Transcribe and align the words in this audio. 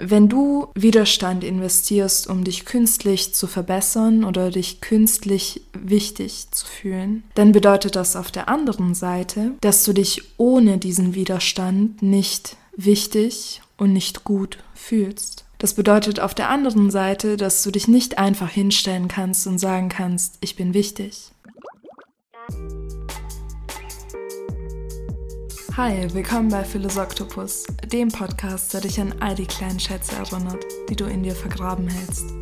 Wenn 0.00 0.28
du 0.28 0.68
Widerstand 0.74 1.42
investierst, 1.42 2.28
um 2.28 2.44
dich 2.44 2.64
künstlich 2.64 3.34
zu 3.34 3.48
verbessern 3.48 4.22
oder 4.22 4.50
dich 4.50 4.80
künstlich 4.80 5.62
wichtig 5.72 6.50
zu 6.52 6.66
fühlen, 6.66 7.24
dann 7.34 7.50
bedeutet 7.50 7.96
das 7.96 8.14
auf 8.14 8.30
der 8.30 8.48
anderen 8.48 8.94
Seite, 8.94 9.54
dass 9.60 9.84
du 9.84 9.92
dich 9.92 10.22
ohne 10.36 10.78
diesen 10.78 11.14
Widerstand 11.14 12.00
nicht 12.00 12.56
wichtig 12.76 13.60
und 13.76 13.92
nicht 13.92 14.22
gut 14.22 14.58
fühlst. 14.74 15.44
Das 15.58 15.74
bedeutet 15.74 16.20
auf 16.20 16.34
der 16.34 16.48
anderen 16.48 16.92
Seite, 16.92 17.36
dass 17.36 17.64
du 17.64 17.72
dich 17.72 17.88
nicht 17.88 18.18
einfach 18.18 18.50
hinstellen 18.50 19.08
kannst 19.08 19.48
und 19.48 19.58
sagen 19.58 19.88
kannst, 19.88 20.38
ich 20.40 20.54
bin 20.54 20.74
wichtig. 20.74 21.32
Hi, 25.78 26.12
willkommen 26.12 26.48
bei 26.48 26.64
Philosoktopus, 26.64 27.62
dem 27.92 28.08
Podcast, 28.08 28.74
der 28.74 28.80
dich 28.80 29.00
an 29.00 29.14
all 29.20 29.36
die 29.36 29.46
kleinen 29.46 29.78
Schätze 29.78 30.16
erinnert, 30.16 30.64
die 30.88 30.96
du 30.96 31.04
in 31.04 31.22
dir 31.22 31.36
vergraben 31.36 31.86
hältst. 31.86 32.34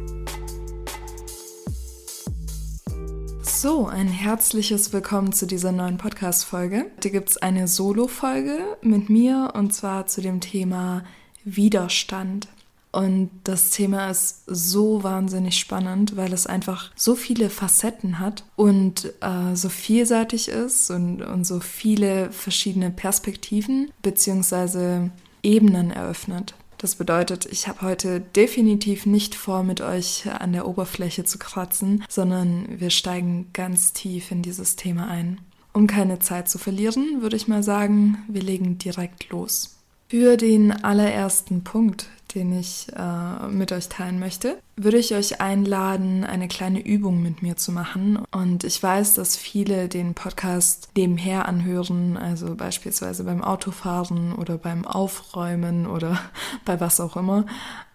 So, 3.43 3.89
ein 3.89 4.09
herzliches 4.09 4.95
Willkommen 4.95 5.35
zu 5.35 5.47
dieser 5.47 5.71
neuen 5.71 5.99
Podcast-Folge. 5.99 6.91
Hier 7.03 7.11
gibt 7.11 7.29
es 7.29 7.37
eine 7.37 7.69
Solo-Folge 7.69 8.79
mit 8.81 9.11
mir 9.11 9.53
und 9.53 9.75
zwar 9.75 10.07
zu 10.07 10.23
dem 10.23 10.41
Thema 10.41 11.05
Widerstand. 11.45 12.49
Und 12.97 13.29
das 13.45 13.73
Thema 13.73 14.09
ist 14.09 14.45
so 14.47 15.03
wahnsinnig 15.03 15.59
spannend, 15.59 16.17
weil 16.17 16.33
es 16.33 16.47
einfach 16.47 16.93
so 16.97 17.15
viele 17.15 17.51
Facetten 17.51 18.21
hat 18.21 18.45
und 18.57 19.13
äh, 19.21 19.55
so 19.55 19.69
vielseitig 19.69 20.49
ist 20.49 20.91
und, 20.91 21.21
und 21.21 21.47
so 21.47 21.61
viele 21.61 22.33
verschiedene 22.33 22.91
Perspektiven 22.91 23.91
bzw. 24.01 25.11
Ebenen 25.43 25.91
eröffnet. 25.91 26.55
Das 26.79 26.95
bedeutet, 26.95 27.45
ich 27.45 27.69
habe 27.69 27.83
heute 27.83 28.21
definitiv 28.21 29.05
nicht 29.05 29.35
vor, 29.35 29.63
mit 29.63 29.83
euch 29.83 30.27
an 30.31 30.55
der 30.55 30.67
Oberfläche 30.67 31.25
zu 31.25 31.37
kratzen, 31.37 32.03
sondern 32.09 32.81
wir 32.81 32.89
steigen 32.89 33.51
ganz 33.53 33.93
tief 33.93 34.31
in 34.31 34.41
dieses 34.41 34.75
Thema 34.77 35.07
ein. 35.09 35.43
Um 35.75 35.87
keine 35.87 36.21
Zeit 36.21 36.49
zu 36.49 36.57
verlieren, 36.57 37.21
würde 37.21 37.37
ich 37.37 37.47
mal 37.47 37.63
sagen, 37.63 38.25
wir 38.27 38.41
legen 38.41 38.79
direkt 38.79 39.29
los. 39.29 39.77
Für 40.09 40.37
den 40.37 40.73
allerersten 40.73 41.65
Punkt, 41.65 42.09
den 42.37 42.57
ich 42.57 42.87
äh, 42.95 43.49
mit 43.49 43.73
euch 43.73 43.89
teilen 43.89 44.21
möchte, 44.21 44.59
würde 44.77 44.99
ich 44.99 45.15
euch 45.15 45.41
einladen, 45.41 46.23
eine 46.23 46.49
kleine 46.49 46.81
Übung 46.81 47.23
mit 47.23 47.43
mir 47.43 47.57
zu 47.57 47.73
machen. 47.73 48.19
Und 48.31 48.63
ich 48.63 48.81
weiß, 48.81 49.15
dass 49.15 49.37
viele 49.37 49.89
den 49.89 50.15
Podcast 50.15 50.91
nebenher 50.97 51.49
anhören, 51.49 52.19
also 52.19 52.55
beispielsweise 52.55 53.25
beim 53.25 53.43
Autofahren 53.43 54.35
oder 54.35 54.59
beim 54.59 54.87
Aufräumen 54.87 55.87
oder 55.87 56.21
bei 56.67 56.79
was 56.79 57.01
auch 57.01 57.17
immer. 57.17 57.47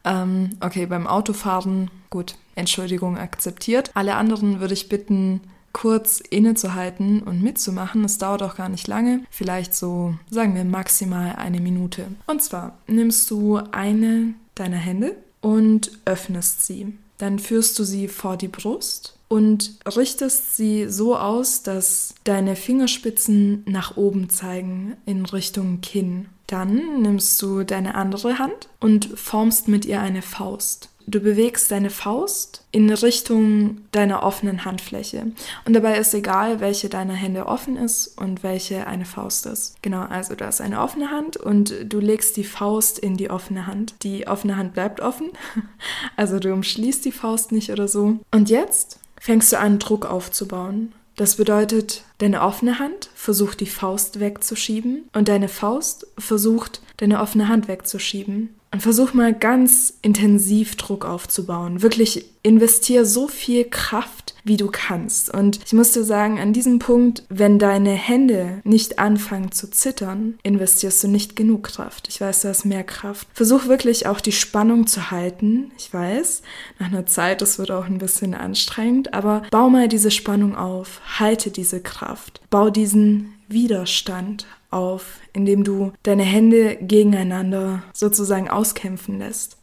Ähm, 0.04 0.58
okay, 0.60 0.88
beim 0.88 1.06
Autofahren, 1.06 1.92
gut, 2.10 2.36
Entschuldigung 2.56 3.18
akzeptiert. 3.18 3.92
Alle 3.94 4.16
anderen 4.16 4.60
würde 4.60 4.74
ich 4.74 4.90
bitten, 4.90 5.42
kurz 5.74 6.20
innezuhalten 6.20 7.22
und 7.24 7.42
mitzumachen. 7.42 8.04
Es 8.04 8.18
dauert 8.18 8.44
auch 8.44 8.56
gar 8.56 8.70
nicht 8.70 8.88
lange, 8.88 9.22
vielleicht 9.30 9.74
so, 9.76 10.16
sagen 10.30 10.56
wir 10.56 10.66
maximal 10.66 11.36
eine 11.36 11.60
Minute. 11.60 12.08
Und 12.28 12.42
zwar 12.42 12.78
nimmst 12.88 13.30
du 13.32 13.58
eine 13.72 14.34
deiner 14.56 14.78
Hände 14.78 15.16
und 15.42 15.92
öffnest 16.06 16.66
sie. 16.66 16.94
Dann 17.18 17.40
führst 17.40 17.78
du 17.78 17.84
sie 17.84 18.08
vor 18.08 18.38
die 18.38 18.48
Brust 18.48 19.16
und 19.28 19.76
richtest 19.96 20.58
sie 20.58 20.90
so 20.90 21.16
aus, 21.16 21.64
dass 21.64 22.16
deine 22.24 22.56
Fingerspitzen 22.56 23.64
nach 23.66 23.96
oben 23.96 24.30
zeigen 24.30 24.98
in 25.06 25.26
Richtung 25.26 25.82
Kinn. 25.82 26.26
Dann 26.48 27.02
nimmst 27.02 27.42
du 27.42 27.64
deine 27.64 27.96
andere 27.96 28.40
Hand 28.40 28.68
und 28.80 29.06
formst 29.16 29.68
mit 29.70 29.86
ihr 29.86 30.02
eine 30.02 30.22
Faust. 30.22 30.90
Du 31.12 31.20
bewegst 31.20 31.70
deine 31.72 31.90
Faust 31.90 32.64
in 32.72 32.90
Richtung 32.90 33.82
deiner 33.92 34.24
offenen 34.24 34.64
Handfläche. 34.64 35.34
Und 35.66 35.74
dabei 35.74 35.98
ist 35.98 36.14
egal, 36.14 36.62
welche 36.62 36.88
deiner 36.88 37.14
Hände 37.14 37.48
offen 37.48 37.76
ist 37.76 38.18
und 38.18 38.44
welche 38.44 38.88
eine 38.88 39.04
Faust 39.04 39.46
ist. 39.46 39.76
Genau, 39.82 40.04
also 40.04 40.36
du 40.36 40.46
hast 40.46 40.62
eine 40.62 40.80
offene 40.80 41.12
Hand 41.12 41.36
und 41.36 41.76
du 41.84 42.00
legst 42.00 42.38
die 42.38 42.46
Faust 42.46 42.98
in 42.98 43.18
die 43.18 43.30
offene 43.30 43.68
Hand. 43.68 43.96
Die 44.04 44.26
offene 44.26 44.56
Hand 44.56 44.74
bleibt 44.74 45.02
offen. 45.02 45.32
Also 46.16 46.40
du 46.40 46.54
umschließt 46.54 47.04
die 47.04 47.12
Faust 47.12 47.52
nicht 47.52 47.72
oder 47.72 47.88
so. 47.88 48.20
Und 48.32 48.50
jetzt 48.50 49.00
fängst 49.20 49.52
du 49.52 49.60
an, 49.60 49.80
Druck 49.80 50.06
aufzubauen. 50.06 50.94
Das 51.16 51.36
bedeutet, 51.36 52.04
deine 52.20 52.42
offene 52.42 52.80
Hand 52.80 53.10
versucht 53.16 53.60
die 53.60 53.66
Faust 53.66 54.20
wegzuschieben 54.20 55.10
und 55.14 55.28
deine 55.28 55.50
Faust 55.50 56.08
versucht 56.18 56.82
deine 56.98 57.20
offene 57.22 57.48
Hand 57.48 57.68
wegzuschieben. 57.68 58.56
Und 58.72 58.82
versuch 58.82 59.14
mal 59.14 59.34
ganz 59.34 59.94
intensiv 60.02 60.78
Druck 60.78 61.04
aufzubauen. 61.06 61.82
Wirklich 61.82 62.26
investier 62.42 63.06
so 63.06 63.28
viel 63.28 63.66
Kraft, 63.66 64.34
wie 64.46 64.56
du 64.56 64.70
kannst. 64.72 65.32
Und 65.34 65.60
ich 65.66 65.74
muss 65.74 65.92
dir 65.92 66.04
sagen, 66.04 66.40
an 66.40 66.54
diesem 66.54 66.80
Punkt, 66.80 67.24
wenn 67.28 67.60
deine 67.60 67.92
Hände 67.92 68.62
nicht 68.64 68.98
anfangen 68.98 69.52
zu 69.52 69.70
zittern, 69.70 70.40
investierst 70.44 71.04
du 71.04 71.10
nicht 71.10 71.36
genug 71.36 71.64
Kraft. 71.64 72.08
Ich 72.08 72.22
weiß, 72.22 72.42
du 72.42 72.48
hast 72.48 72.66
mehr 72.66 72.86
Kraft. 72.86 73.28
Versuch 73.34 73.68
wirklich 73.68 74.08
auch 74.08 74.22
die 74.22 74.32
Spannung 74.32 74.88
zu 74.88 75.12
halten. 75.12 75.72
Ich 75.78 75.94
weiß, 75.94 76.42
nach 76.80 76.88
einer 76.88 77.06
Zeit, 77.06 77.42
das 77.42 77.60
wird 77.60 77.72
auch 77.72 77.86
ein 77.86 77.98
bisschen 77.98 78.34
anstrengend, 78.34 79.14
aber 79.14 79.44
bau 79.52 79.70
mal 79.70 79.90
diese 79.90 80.12
Spannung 80.12 80.56
auf. 80.56 81.02
Halte 81.20 81.52
diese 81.52 81.82
Kraft. 81.82 82.42
Bau 82.50 82.70
diesen 82.70 83.34
Widerstand 83.50 84.48
auf, 84.72 85.20
indem 85.34 85.64
du 85.64 85.92
deine 86.04 86.24
Hände 86.24 86.78
gegeneinander 86.78 87.84
sozusagen 87.94 88.50
auskämpfen 88.50 89.20
lässt. 89.20 89.58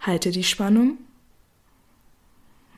Halte 0.00 0.30
die 0.30 0.44
Spannung 0.44 0.98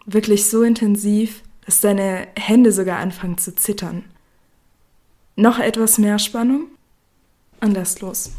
wirklich 0.06 0.48
so 0.48 0.62
intensiv, 0.62 1.43
dass 1.65 1.81
deine 1.81 2.28
Hände 2.37 2.72
sogar 2.72 2.98
anfangen 2.98 3.38
zu 3.38 3.54
zittern. 3.54 4.04
Noch 5.37 5.59
etwas 5.59 5.98
mehr 5.98 6.19
Spannung 6.19 6.66
und 7.60 7.75
lass 7.75 8.00
los. 8.00 8.32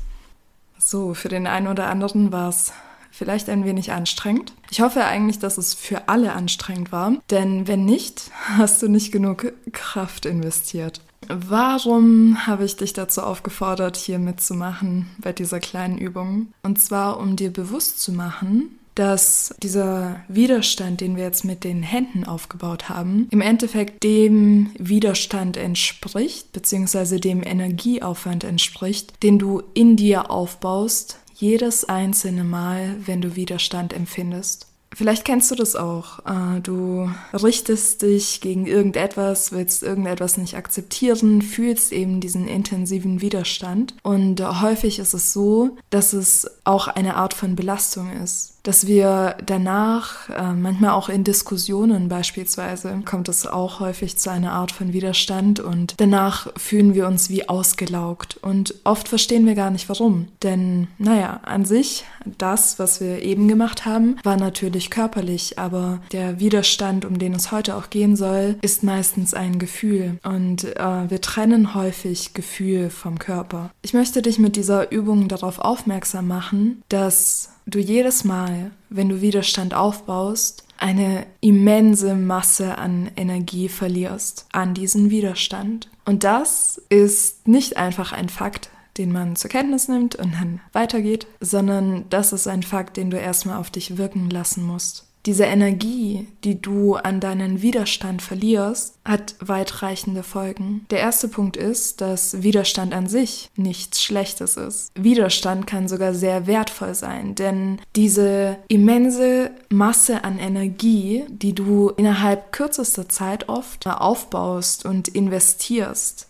So, 0.78 1.14
für 1.14 1.30
den 1.30 1.46
einen 1.46 1.68
oder 1.68 1.88
anderen 1.88 2.32
war 2.32 2.50
es 2.50 2.74
vielleicht 3.12 3.50
ein 3.50 3.66
wenig 3.66 3.92
anstrengend. 3.92 4.54
Ich 4.72 4.82
hoffe 4.82 5.06
eigentlich, 5.06 5.40
dass 5.40 5.58
es 5.58 5.74
für 5.74 6.10
alle 6.10 6.34
anstrengend 6.34 6.92
war, 6.92 7.14
denn 7.30 7.68
wenn 7.68 7.86
nicht, 7.86 8.32
hast 8.58 8.82
du 8.82 8.88
nicht 8.88 9.12
genug 9.12 9.54
Kraft 9.72 10.26
investiert. 10.26 11.02
Warum 11.28 12.48
habe 12.48 12.66
ich 12.66 12.76
dich 12.76 12.94
dazu 12.94 13.22
aufgefordert, 13.22 13.98
hier 13.98 14.20
mitzumachen 14.20 15.08
bei 15.20 15.34
dieser 15.34 15.60
kleinen 15.60 15.98
Übung? 15.98 16.54
Und 16.64 16.82
zwar, 16.82 17.20
um 17.20 17.36
dir 17.36 17.52
bewusst 17.52 18.02
zu 18.02 18.12
machen, 18.12 18.80
dass 18.96 19.56
dieser 19.64 20.22
Widerstand, 20.28 21.00
den 21.00 21.16
wir 21.16 21.24
jetzt 21.24 21.46
mit 21.46 21.64
den 21.64 21.84
Händen 21.84 22.26
aufgebaut 22.26 22.90
haben, 22.90 23.28
im 23.32 23.40
Endeffekt 23.40 24.04
dem 24.04 24.72
Widerstand 24.78 25.56
entspricht, 25.56 26.52
beziehungsweise 26.52 27.20
dem 27.20 27.42
Energieaufwand 27.42 28.44
entspricht, 28.44 29.24
den 29.24 29.40
du 29.40 29.64
in 29.74 29.96
dir 29.96 30.30
aufbaust, 30.30 31.20
jedes 31.36 31.86
einzelne 31.86 32.44
Mal, 32.44 32.98
wenn 33.06 33.22
du 33.22 33.38
Widerstand 33.38 33.94
empfindest. 33.94 34.69
Vielleicht 35.00 35.24
kennst 35.24 35.50
du 35.50 35.56
das 35.56 35.78
auch. 35.78 36.20
Äh, 36.26 36.60
du 36.60 37.10
richtest 37.32 38.02
dich 38.02 38.42
gegen 38.42 38.66
irgendetwas, 38.66 39.54
willst 39.54 39.82
irgendetwas 39.82 40.36
nicht 40.36 40.58
akzeptieren, 40.58 41.42
fühlst 41.42 41.94
eben 41.94 42.20
diesen 42.20 42.50
intensiven 42.50 43.22
Widerstand. 43.22 43.96
Und 44.04 44.42
häufig 44.62 45.00
ist 45.00 45.14
es 45.14 45.32
so, 45.32 45.78
dass 45.90 46.12
es 46.12 46.52
auch 46.66 46.90
eine 46.90 47.16
Art 47.16 47.34
von 47.34 47.56
Belastung 47.56 48.12
ist 48.12 48.59
dass 48.70 48.86
wir 48.86 49.36
danach, 49.44 50.30
äh, 50.30 50.54
manchmal 50.54 50.92
auch 50.92 51.10
in 51.10 51.24
Diskussionen 51.24 52.08
beispielsweise, 52.08 53.02
kommt 53.04 53.28
es 53.28 53.48
auch 53.48 53.80
häufig 53.80 54.18
zu 54.18 54.30
einer 54.30 54.52
Art 54.52 54.72
von 54.72 54.94
Widerstand 54.94 55.60
und 55.60 55.96
danach 55.98 56.52
fühlen 56.56 56.94
wir 56.94 57.08
uns 57.08 57.32
wie 57.32 57.50
ausgelaugt 57.50 58.38
und 58.44 58.76
oft 58.84 59.08
verstehen 59.08 59.48
wir 59.48 59.56
gar 59.56 59.72
nicht 59.72 59.90
warum. 59.90 60.28
Denn, 60.44 60.88
naja, 61.00 61.40
an 61.46 61.66
sich, 61.66 62.06
das, 62.38 62.78
was 62.78 63.02
wir 63.02 63.24
eben 63.24 63.48
gemacht 63.48 63.88
haben, 63.88 64.18
war 64.24 64.38
natürlich 64.38 64.92
körperlich, 64.92 65.58
aber 65.58 66.00
der 66.12 66.40
Widerstand, 66.40 67.06
um 67.06 67.18
den 67.18 67.34
es 67.34 67.52
heute 67.52 67.76
auch 67.76 67.90
gehen 67.90 68.16
soll, 68.16 68.58
ist 68.62 68.84
meistens 68.84 69.34
ein 69.34 69.58
Gefühl 69.58 70.20
und 70.22 70.64
äh, 70.64 71.10
wir 71.10 71.22
trennen 71.22 71.74
häufig 71.74 72.36
Gefühl 72.36 72.92
vom 72.92 73.18
Körper. 73.18 73.72
Ich 73.82 73.96
möchte 73.96 74.22
dich 74.22 74.38
mit 74.38 74.56
dieser 74.56 74.92
Übung 74.92 75.28
darauf 75.28 75.58
aufmerksam 75.58 76.28
machen, 76.28 76.84
dass 76.90 77.50
du 77.70 77.80
jedes 77.80 78.24
Mal, 78.24 78.72
wenn 78.90 79.10
du 79.10 79.22
Widerstand 79.22 79.74
aufbaust, 79.74 80.64
eine 80.78 81.26
immense 81.42 82.16
Masse 82.16 82.78
an 82.78 83.12
Energie 83.16 83.68
verlierst 83.68 84.48
an 84.52 84.74
diesen 84.74 85.10
Widerstand. 85.10 85.90
Und 86.06 86.24
das 86.24 86.82
ist 86.90 87.48
nicht 87.48 87.78
einfach 87.78 88.14
ein 88.14 88.30
Fakt, 88.30 88.70
den 88.98 89.12
man 89.12 89.36
zur 89.36 89.50
Kenntnis 89.50 89.88
nimmt 89.88 90.16
und 90.16 90.34
dann 90.34 90.62
weitergeht, 90.72 91.28
sondern 91.40 92.06
das 92.10 92.34
ist 92.34 92.48
ein 92.48 92.64
Fakt, 92.64 92.98
den 92.98 93.10
du 93.10 93.18
erstmal 93.18 93.58
auf 93.58 93.70
dich 93.70 93.98
wirken 93.98 94.30
lassen 94.30 94.64
musst. 94.64 95.09
Diese 95.26 95.44
Energie, 95.44 96.28
die 96.44 96.62
du 96.62 96.96
an 96.96 97.20
deinen 97.20 97.62
Widerstand 97.62 98.22
verlierst, 98.22 98.96
hat 99.04 99.36
weitreichende 99.40 100.24
Folgen. 100.24 100.86
Der 100.92 101.00
erste 101.00 101.28
Punkt 101.28 101.58
ist, 101.58 102.02
dass 102.02 102.42
Widerstand 102.42 102.94
an 102.94 103.08
sich 103.08 103.50
nichts 103.56 104.02
Schlechtes 104.02 104.56
ist. 104.56 104.92
Widerstand 104.96 105.68
kann 105.68 105.88
sogar 105.88 106.14
sehr 106.14 106.48
wertvoll 106.48 106.96
sein, 106.96 107.36
denn 107.36 107.82
diese 107.96 108.58
immense 108.70 109.52
Masse 109.70 110.24
an 110.24 110.40
Energie, 110.40 111.26
die 111.30 111.54
du 111.54 111.90
innerhalb 111.90 112.52
kürzester 112.52 113.10
Zeit 113.10 113.50
oft 113.50 113.86
aufbaust 113.88 114.86
und 114.86 115.10
investierst, 115.10 116.29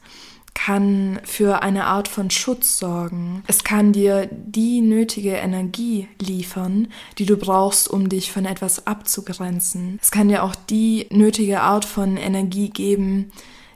kann 0.53 1.19
für 1.23 1.61
eine 1.61 1.85
Art 1.85 2.07
von 2.07 2.29
Schutz 2.29 2.77
sorgen. 2.77 3.43
Es 3.47 3.63
kann 3.63 3.93
dir 3.93 4.29
die 4.31 4.81
nötige 4.81 5.33
Energie 5.33 6.07
liefern, 6.21 6.89
die 7.17 7.25
du 7.25 7.37
brauchst, 7.37 7.89
um 7.89 8.09
dich 8.09 8.31
von 8.31 8.45
etwas 8.45 8.85
abzugrenzen. 8.85 9.99
Es 10.01 10.11
kann 10.11 10.29
dir 10.29 10.43
auch 10.43 10.55
die 10.55 11.07
nötige 11.11 11.61
Art 11.61 11.85
von 11.85 12.17
Energie 12.17 12.69
geben, 12.69 13.31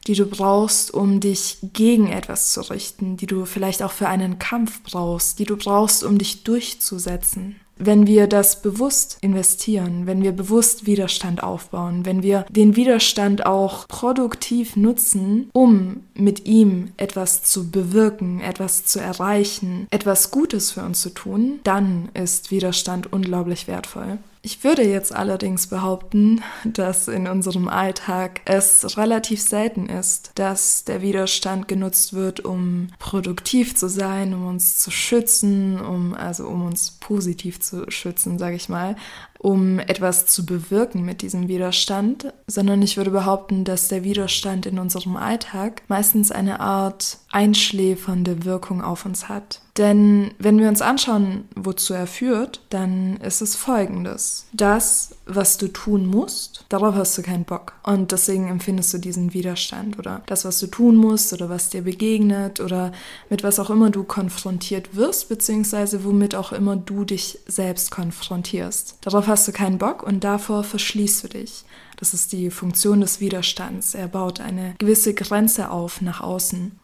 die 0.07 0.15
du 0.15 0.25
brauchst, 0.25 0.93
um 0.93 1.19
dich 1.19 1.57
gegen 1.73 2.11
etwas 2.11 2.51
zu 2.51 2.61
richten, 2.61 3.17
die 3.17 3.27
du 3.27 3.45
vielleicht 3.45 3.81
auch 3.83 3.91
für 3.91 4.09
einen 4.09 4.37
Kampf 4.39 4.81
brauchst, 4.83 5.39
die 5.39 5.45
du 5.45 5.55
brauchst, 5.55 6.03
um 6.03 6.17
dich 6.17 6.43
durchzusetzen. 6.43 7.55
Wenn 7.77 8.07
wir 8.07 8.27
das 8.27 8.61
bewusst 8.61 9.17
investieren, 9.21 10.05
wenn 10.05 10.21
wir 10.21 10.31
bewusst 10.31 10.85
Widerstand 10.85 11.43
aufbauen, 11.43 12.05
wenn 12.05 12.21
wir 12.21 12.45
den 12.49 12.75
Widerstand 12.75 13.45
auch 13.45 13.87
produktiv 13.87 14.75
nutzen, 14.75 15.49
um 15.53 16.01
mit 16.13 16.45
ihm 16.45 16.91
etwas 16.97 17.43
zu 17.43 17.71
bewirken, 17.71 18.41
etwas 18.41 18.85
zu 18.85 18.99
erreichen, 18.99 19.87
etwas 19.89 20.31
Gutes 20.31 20.71
für 20.71 20.81
uns 20.81 21.01
zu 21.01 21.09
tun, 21.09 21.59
dann 21.63 22.09
ist 22.13 22.51
Widerstand 22.51 23.11
unglaublich 23.11 23.67
wertvoll. 23.67 24.19
Ich 24.45 24.61
würde 24.65 24.83
jetzt 24.83 25.15
allerdings 25.15 25.67
behaupten, 25.67 26.43
dass 26.65 27.07
in 27.07 27.29
unserem 27.29 27.69
Alltag 27.69 28.41
es 28.43 28.97
relativ 28.97 29.41
selten 29.41 29.87
ist, 29.87 30.31
dass 30.35 30.83
der 30.83 31.01
Widerstand 31.01 31.69
genutzt 31.69 32.11
wird, 32.11 32.41
um 32.41 32.89
produktiv 32.99 33.73
zu 33.77 33.87
sein, 33.87 34.33
um 34.33 34.45
uns 34.45 34.79
zu 34.79 34.91
schützen, 34.91 35.79
um 35.79 36.13
also 36.13 36.45
um 36.45 36.65
uns 36.65 36.91
positiv 36.91 37.61
zu 37.61 37.89
schützen, 37.89 38.37
sage 38.37 38.57
ich 38.57 38.67
mal, 38.67 38.97
um 39.43 39.77
etwas 39.77 40.25
zu 40.25 40.45
bewirken 40.45 41.03
mit 41.03 41.21
diesem 41.21 41.49
Widerstand, 41.49 42.33
sondern 42.47 42.81
ich 42.81 42.95
würde 42.95 43.11
behaupten, 43.11 43.65
dass 43.65 43.89
der 43.89 44.05
Widerstand 44.05 44.65
in 44.65 44.79
unserem 44.79 45.17
Alltag 45.17 45.83
meistens 45.89 46.31
eine 46.31 46.61
Art 46.61 47.17
einschläfernde 47.29 48.45
Wirkung 48.45 48.81
auf 48.81 49.05
uns 49.05 49.27
hat. 49.27 49.59
Denn 49.77 50.31
wenn 50.37 50.59
wir 50.59 50.69
uns 50.69 50.83
anschauen, 50.83 51.45
wozu 51.55 51.95
er 51.95 52.05
führt, 52.05 52.61
dann 52.69 53.17
ist 53.17 53.41
es 53.41 53.55
folgendes. 53.55 54.45
Das, 54.53 55.15
was 55.25 55.57
du 55.57 55.67
tun 55.67 56.05
musst, 56.05 56.65
darauf 56.69 56.93
hast 56.93 57.17
du 57.17 57.23
keinen 57.23 57.43
Bock. 57.43 57.73
Und 57.81 58.11
deswegen 58.11 58.49
empfindest 58.49 58.93
du 58.93 58.99
diesen 58.99 59.33
Widerstand. 59.33 59.97
Oder 59.97 60.21
das, 60.27 60.45
was 60.45 60.59
du 60.59 60.67
tun 60.67 60.95
musst 60.95 61.33
oder 61.33 61.49
was 61.49 61.71
dir 61.71 61.81
begegnet 61.81 62.59
oder 62.59 62.91
mit 63.31 63.43
was 63.43 63.59
auch 63.59 63.71
immer 63.71 63.89
du 63.89 64.03
konfrontiert 64.03 64.95
wirst, 64.95 65.27
beziehungsweise 65.27 66.03
womit 66.03 66.35
auch 66.35 66.51
immer 66.51 66.75
du 66.75 67.03
dich 67.03 67.39
selbst 67.47 67.89
konfrontierst. 67.89 68.97
Darauf 69.01 69.27
hast 69.33 69.47
du 69.47 69.51
keinen 69.51 69.80
Bock 69.80 70.03
und 70.03 70.24
davor 70.24 70.63
verschließt 70.63 71.24
du 71.24 71.27
dich. 71.27 71.65
Das 71.97 72.13
ist 72.13 72.33
die 72.33 72.51
Funktion 72.51 73.01
des 73.01 73.19
Widerstands. 73.19 73.95
Er 73.95 74.07
baut 74.07 74.39
eine 74.39 74.75
gewisse 74.77 75.15
Grenze 75.15 75.71
auf 75.71 76.01
nach 76.01 76.21
außen. 76.21 76.80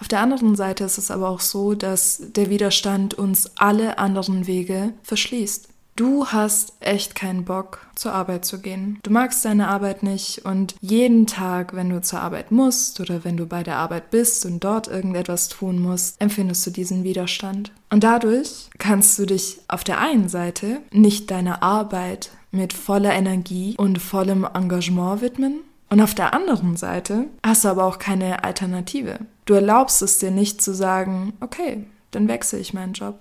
Auf 0.00 0.08
der 0.08 0.20
anderen 0.20 0.56
Seite 0.56 0.84
ist 0.84 0.96
es 0.96 1.10
aber 1.10 1.28
auch 1.28 1.40
so, 1.40 1.74
dass 1.74 2.22
der 2.32 2.48
Widerstand 2.48 3.12
uns 3.12 3.50
alle 3.56 3.98
anderen 3.98 4.46
Wege 4.46 4.94
verschließt. 5.02 5.68
Du 6.02 6.26
hast 6.26 6.72
echt 6.80 7.14
keinen 7.14 7.44
Bock, 7.44 7.86
zur 7.94 8.12
Arbeit 8.12 8.44
zu 8.44 8.60
gehen. 8.60 8.98
Du 9.04 9.12
magst 9.12 9.44
deine 9.44 9.68
Arbeit 9.68 10.02
nicht 10.02 10.44
und 10.44 10.74
jeden 10.80 11.28
Tag, 11.28 11.76
wenn 11.76 11.90
du 11.90 12.00
zur 12.00 12.18
Arbeit 12.18 12.50
musst 12.50 12.98
oder 12.98 13.22
wenn 13.22 13.36
du 13.36 13.46
bei 13.46 13.62
der 13.62 13.76
Arbeit 13.76 14.10
bist 14.10 14.44
und 14.44 14.64
dort 14.64 14.88
irgendetwas 14.88 15.48
tun 15.48 15.80
musst, 15.80 16.20
empfindest 16.20 16.66
du 16.66 16.72
diesen 16.72 17.04
Widerstand. 17.04 17.70
Und 17.88 18.02
dadurch 18.02 18.68
kannst 18.78 19.16
du 19.16 19.26
dich 19.26 19.60
auf 19.68 19.84
der 19.84 20.00
einen 20.00 20.28
Seite 20.28 20.80
nicht 20.90 21.30
deiner 21.30 21.62
Arbeit 21.62 22.30
mit 22.50 22.72
voller 22.72 23.12
Energie 23.12 23.76
und 23.78 24.02
vollem 24.02 24.44
Engagement 24.52 25.20
widmen 25.20 25.60
und 25.88 26.00
auf 26.00 26.16
der 26.16 26.34
anderen 26.34 26.76
Seite 26.76 27.26
hast 27.46 27.62
du 27.62 27.68
aber 27.68 27.84
auch 27.84 28.00
keine 28.00 28.42
Alternative. 28.42 29.20
Du 29.44 29.54
erlaubst 29.54 30.02
es 30.02 30.18
dir 30.18 30.32
nicht 30.32 30.62
zu 30.62 30.74
sagen, 30.74 31.34
okay, 31.38 31.84
dann 32.10 32.26
wechsle 32.26 32.58
ich 32.58 32.74
meinen 32.74 32.92
Job. 32.94 33.20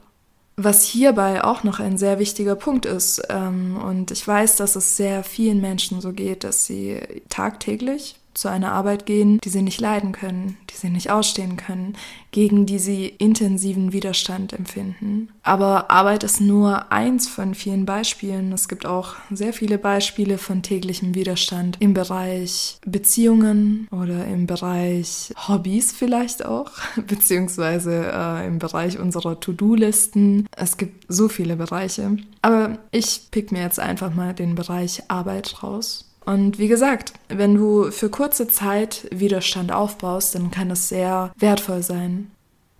Was 0.63 0.83
hierbei 0.83 1.43
auch 1.43 1.63
noch 1.63 1.79
ein 1.79 1.97
sehr 1.97 2.19
wichtiger 2.19 2.55
Punkt 2.55 2.85
ist, 2.85 3.21
ähm, 3.29 3.77
und 3.77 4.11
ich 4.11 4.27
weiß, 4.27 4.57
dass 4.57 4.75
es 4.75 4.95
sehr 4.95 5.23
vielen 5.23 5.59
Menschen 5.59 6.01
so 6.01 6.13
geht, 6.13 6.43
dass 6.43 6.65
sie 6.65 6.99
tagtäglich 7.29 8.20
zu 8.33 8.47
einer 8.47 8.71
Arbeit 8.71 9.05
gehen, 9.05 9.39
die 9.43 9.49
sie 9.49 9.61
nicht 9.61 9.81
leiden 9.81 10.11
können, 10.11 10.57
die 10.69 10.75
sie 10.75 10.89
nicht 10.89 11.11
ausstehen 11.11 11.57
können, 11.57 11.95
gegen 12.31 12.65
die 12.65 12.79
sie 12.79 13.07
intensiven 13.07 13.93
Widerstand 13.93 14.53
empfinden. 14.53 15.29
Aber 15.43 15.91
Arbeit 15.91 16.23
ist 16.23 16.39
nur 16.39 16.91
eins 16.91 17.27
von 17.27 17.55
vielen 17.55 17.85
Beispielen. 17.85 18.51
Es 18.53 18.67
gibt 18.67 18.85
auch 18.85 19.15
sehr 19.29 19.53
viele 19.53 19.77
Beispiele 19.77 20.37
von 20.37 20.61
täglichem 20.61 21.15
Widerstand 21.15 21.77
im 21.79 21.93
Bereich 21.93 22.77
Beziehungen 22.85 23.87
oder 23.91 24.25
im 24.25 24.47
Bereich 24.47 25.33
Hobbys 25.47 25.91
vielleicht 25.91 26.45
auch, 26.45 26.71
beziehungsweise 27.07 28.11
äh, 28.13 28.47
im 28.47 28.59
Bereich 28.59 28.97
unserer 28.99 29.39
To-Do-Listen. 29.39 30.47
Es 30.55 30.77
gibt 30.77 31.05
so 31.07 31.27
viele 31.27 31.55
Bereiche. 31.55 32.17
Aber 32.41 32.77
ich 32.91 33.27
pick 33.31 33.51
mir 33.51 33.61
jetzt 33.61 33.79
einfach 33.79 34.13
mal 34.13 34.33
den 34.33 34.55
Bereich 34.55 35.03
Arbeit 35.09 35.63
raus. 35.63 36.10
Und 36.25 36.59
wie 36.59 36.67
gesagt, 36.67 37.13
wenn 37.29 37.55
du 37.55 37.91
für 37.91 38.09
kurze 38.09 38.47
Zeit 38.47 39.07
Widerstand 39.11 39.71
aufbaust, 39.71 40.35
dann 40.35 40.51
kann 40.51 40.69
es 40.69 40.89
sehr 40.89 41.31
wertvoll 41.37 41.81
sein. 41.81 42.31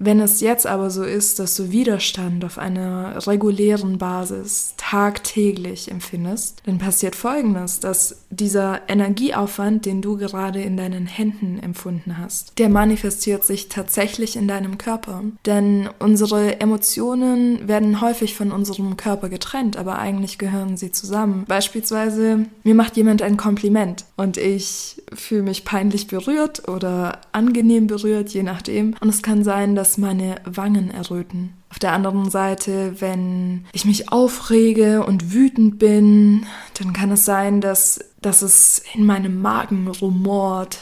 Wenn 0.03 0.19
es 0.19 0.42
jetzt 0.42 0.65
aber 0.65 0.89
so 0.89 1.03
ist, 1.03 1.38
dass 1.38 1.56
du 1.56 1.71
Widerstand 1.71 2.44
auf 2.44 2.57
einer 2.57 3.27
regulären 3.27 4.00
Basis 4.00 4.74
tagtäglich 4.77 5.92
empfindest, 5.92 6.63
dann 6.65 6.80
passiert 6.80 7.15
Folgendes, 7.15 7.80
dass 7.81 8.15
dieser 8.31 8.81
Energieaufwand, 8.88 9.86
den 9.86 10.01
du 10.01 10.18
gerade 10.18 10.59
in 10.59 10.75
deinen 10.75 11.06
Händen 11.06 11.59
empfunden 11.59 12.18
hast, 12.18 12.57
der 12.57 12.69
manifestiert 12.69 13.44
sich 13.44 13.69
tatsächlich 13.69 14.38
in 14.38 14.48
deinem 14.48 14.80
Körper. 14.80 15.21
Denn 15.45 15.88
unsere 16.00 16.59
Emotionen 16.59 17.68
werden 17.68 18.01
häufig 18.01 18.36
von 18.36 18.51
unserem 18.51 18.98
Körper 18.98 19.30
getrennt, 19.30 19.77
aber 19.77 20.00
eigentlich 20.00 20.39
gehören 20.39 20.77
sie 20.77 20.92
zusammen. 20.92 21.45
Beispielsweise, 21.48 22.48
mir 22.63 22.74
macht 22.74 22.98
jemand 22.98 23.21
ein 23.21 23.38
Kompliment 23.38 24.06
und 24.18 24.38
ich 24.38 25.00
fühle 25.13 25.44
mich 25.44 25.63
peinlich 25.63 26.07
berührt 26.07 26.68
oder 26.68 27.19
angenehm 27.33 27.86
berührt, 27.86 28.30
je 28.30 28.42
nachdem. 28.42 28.95
Und 29.00 29.09
es 29.09 29.21
kann 29.21 29.44
sein, 29.44 29.75
dass 29.75 29.91
meine 29.98 30.36
Wangen 30.46 30.92
erröten. 30.92 31.54
Auf 31.70 31.80
der 31.80 31.94
anderen 31.94 32.30
Seite, 32.30 33.00
wenn 33.00 33.66
ich 33.72 33.86
mich 33.86 34.12
aufrege 34.12 35.06
und 35.06 35.34
wütend 35.34 35.80
bin, 35.80 36.46
dann 36.77 36.94
kann 36.94 37.12
es 37.12 37.25
sein, 37.25 37.62
dass, 37.62 38.00
dass 38.22 38.42
es 38.42 38.84
in 38.94 39.06
meinem 39.06 39.42
Magen 39.42 39.88
rumort. 39.88 40.80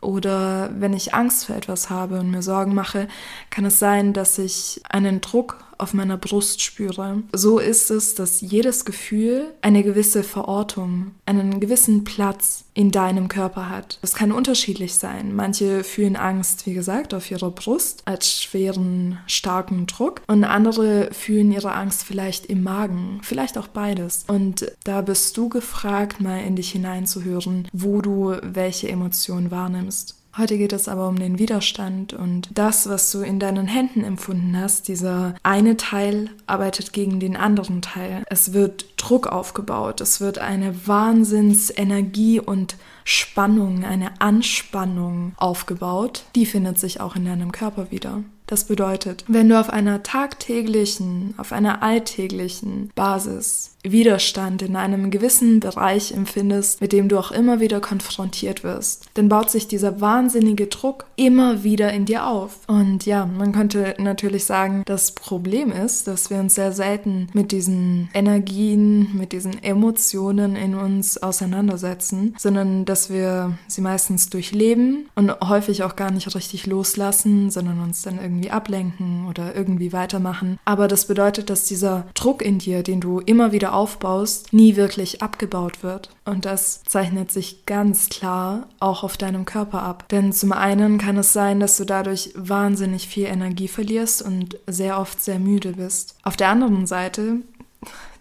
Oder 0.00 0.70
wenn 0.78 0.94
ich 0.94 1.14
Angst 1.14 1.46
vor 1.46 1.54
etwas 1.54 1.88
habe 1.88 2.18
und 2.18 2.30
mir 2.30 2.42
Sorgen 2.42 2.74
mache, 2.74 3.06
kann 3.50 3.64
es 3.64 3.78
sein, 3.78 4.12
dass 4.12 4.36
ich 4.38 4.82
einen 4.88 5.20
Druck 5.20 5.58
auf 5.82 5.94
meiner 5.94 6.16
Brust 6.16 6.62
spüre. 6.62 7.22
So 7.32 7.58
ist 7.58 7.90
es, 7.90 8.14
dass 8.14 8.40
jedes 8.40 8.84
Gefühl 8.84 9.52
eine 9.60 9.82
gewisse 9.82 10.22
Verortung, 10.22 11.12
einen 11.26 11.60
gewissen 11.60 12.04
Platz 12.04 12.64
in 12.74 12.90
deinem 12.90 13.28
Körper 13.28 13.68
hat. 13.68 13.98
Das 14.00 14.14
kann 14.14 14.32
unterschiedlich 14.32 14.94
sein. 14.94 15.34
Manche 15.34 15.84
fühlen 15.84 16.16
Angst, 16.16 16.66
wie 16.66 16.74
gesagt, 16.74 17.12
auf 17.12 17.30
ihrer 17.30 17.50
Brust 17.50 18.02
als 18.06 18.40
schweren, 18.40 19.18
starken 19.26 19.86
Druck 19.86 20.22
und 20.26 20.44
andere 20.44 21.10
fühlen 21.12 21.52
ihre 21.52 21.72
Angst 21.72 22.04
vielleicht 22.04 22.46
im 22.46 22.62
Magen, 22.62 23.20
vielleicht 23.22 23.58
auch 23.58 23.68
beides. 23.68 24.24
Und 24.28 24.72
da 24.84 25.02
bist 25.02 25.36
du 25.36 25.48
gefragt, 25.48 26.20
mal 26.20 26.38
in 26.38 26.56
dich 26.56 26.70
hineinzuhören, 26.70 27.68
wo 27.72 28.00
du 28.00 28.36
welche 28.42 28.88
Emotionen 28.88 29.50
wahrnimmst. 29.50 30.21
Heute 30.34 30.56
geht 30.56 30.72
es 30.72 30.88
aber 30.88 31.08
um 31.08 31.18
den 31.18 31.38
Widerstand 31.38 32.14
und 32.14 32.48
das, 32.54 32.88
was 32.88 33.10
du 33.10 33.20
in 33.20 33.38
deinen 33.38 33.66
Händen 33.66 34.02
empfunden 34.02 34.58
hast. 34.58 34.88
Dieser 34.88 35.34
eine 35.42 35.76
Teil 35.76 36.30
arbeitet 36.46 36.94
gegen 36.94 37.20
den 37.20 37.36
anderen 37.36 37.82
Teil. 37.82 38.22
Es 38.30 38.54
wird 38.54 38.86
Druck 38.96 39.26
aufgebaut, 39.26 40.00
es 40.00 40.22
wird 40.22 40.38
eine 40.38 40.86
Wahnsinnsenergie 40.86 42.40
und 42.40 42.76
Spannung, 43.04 43.84
eine 43.84 44.22
Anspannung 44.22 45.32
aufgebaut. 45.36 46.24
Die 46.34 46.46
findet 46.46 46.78
sich 46.78 47.00
auch 47.00 47.14
in 47.14 47.26
deinem 47.26 47.52
Körper 47.52 47.90
wieder. 47.90 48.22
Das 48.52 48.64
bedeutet, 48.64 49.24
wenn 49.28 49.48
du 49.48 49.58
auf 49.58 49.70
einer 49.70 50.02
tagtäglichen, 50.02 51.32
auf 51.38 51.52
einer 51.52 51.82
alltäglichen 51.82 52.90
Basis 52.94 53.72
Widerstand 53.84 54.62
in 54.62 54.76
einem 54.76 55.10
gewissen 55.10 55.60
Bereich 55.60 56.12
empfindest, 56.12 56.80
mit 56.80 56.92
dem 56.92 57.08
du 57.08 57.18
auch 57.18 57.32
immer 57.32 57.60
wieder 57.60 57.80
konfrontiert 57.80 58.62
wirst, 58.62 59.06
dann 59.14 59.28
baut 59.28 59.50
sich 59.50 59.66
dieser 59.66 60.00
wahnsinnige 60.00 60.68
Druck 60.68 61.06
immer 61.16 61.64
wieder 61.64 61.92
in 61.92 62.04
dir 62.04 62.26
auf. 62.26 62.60
Und 62.68 63.06
ja, 63.06 63.26
man 63.26 63.52
könnte 63.52 63.94
natürlich 63.98 64.44
sagen, 64.44 64.82
das 64.86 65.12
Problem 65.12 65.72
ist, 65.72 66.06
dass 66.06 66.30
wir 66.30 66.38
uns 66.38 66.54
sehr 66.54 66.72
selten 66.72 67.28
mit 67.32 67.50
diesen 67.50 68.08
Energien, 68.14 69.16
mit 69.16 69.32
diesen 69.32 69.62
Emotionen 69.62 70.54
in 70.54 70.74
uns 70.74 71.18
auseinandersetzen, 71.18 72.36
sondern 72.38 72.84
dass 72.84 73.10
wir 73.10 73.58
sie 73.66 73.80
meistens 73.80 74.30
durchleben 74.30 75.08
und 75.16 75.32
häufig 75.40 75.82
auch 75.82 75.96
gar 75.96 76.12
nicht 76.12 76.32
richtig 76.34 76.66
loslassen, 76.66 77.50
sondern 77.50 77.80
uns 77.80 78.02
dann 78.02 78.20
irgendwie 78.20 78.41
ablenken 78.50 79.26
oder 79.28 79.54
irgendwie 79.54 79.92
weitermachen. 79.92 80.58
Aber 80.64 80.88
das 80.88 81.06
bedeutet, 81.06 81.50
dass 81.50 81.64
dieser 81.64 82.06
Druck 82.14 82.42
in 82.42 82.58
dir, 82.58 82.82
den 82.82 83.00
du 83.00 83.20
immer 83.20 83.52
wieder 83.52 83.74
aufbaust, 83.74 84.52
nie 84.52 84.76
wirklich 84.76 85.22
abgebaut 85.22 85.82
wird. 85.82 86.10
Und 86.24 86.44
das 86.44 86.82
zeichnet 86.84 87.30
sich 87.30 87.66
ganz 87.66 88.08
klar 88.08 88.68
auch 88.80 89.04
auf 89.04 89.16
deinem 89.16 89.44
Körper 89.44 89.82
ab. 89.82 90.08
Denn 90.10 90.32
zum 90.32 90.52
einen 90.52 90.98
kann 90.98 91.16
es 91.16 91.32
sein, 91.32 91.60
dass 91.60 91.76
du 91.76 91.84
dadurch 91.84 92.30
wahnsinnig 92.34 93.08
viel 93.08 93.26
Energie 93.26 93.68
verlierst 93.68 94.22
und 94.22 94.58
sehr 94.66 94.98
oft 94.98 95.20
sehr 95.22 95.38
müde 95.38 95.72
bist. 95.72 96.16
Auf 96.22 96.36
der 96.36 96.48
anderen 96.48 96.86
Seite 96.86 97.40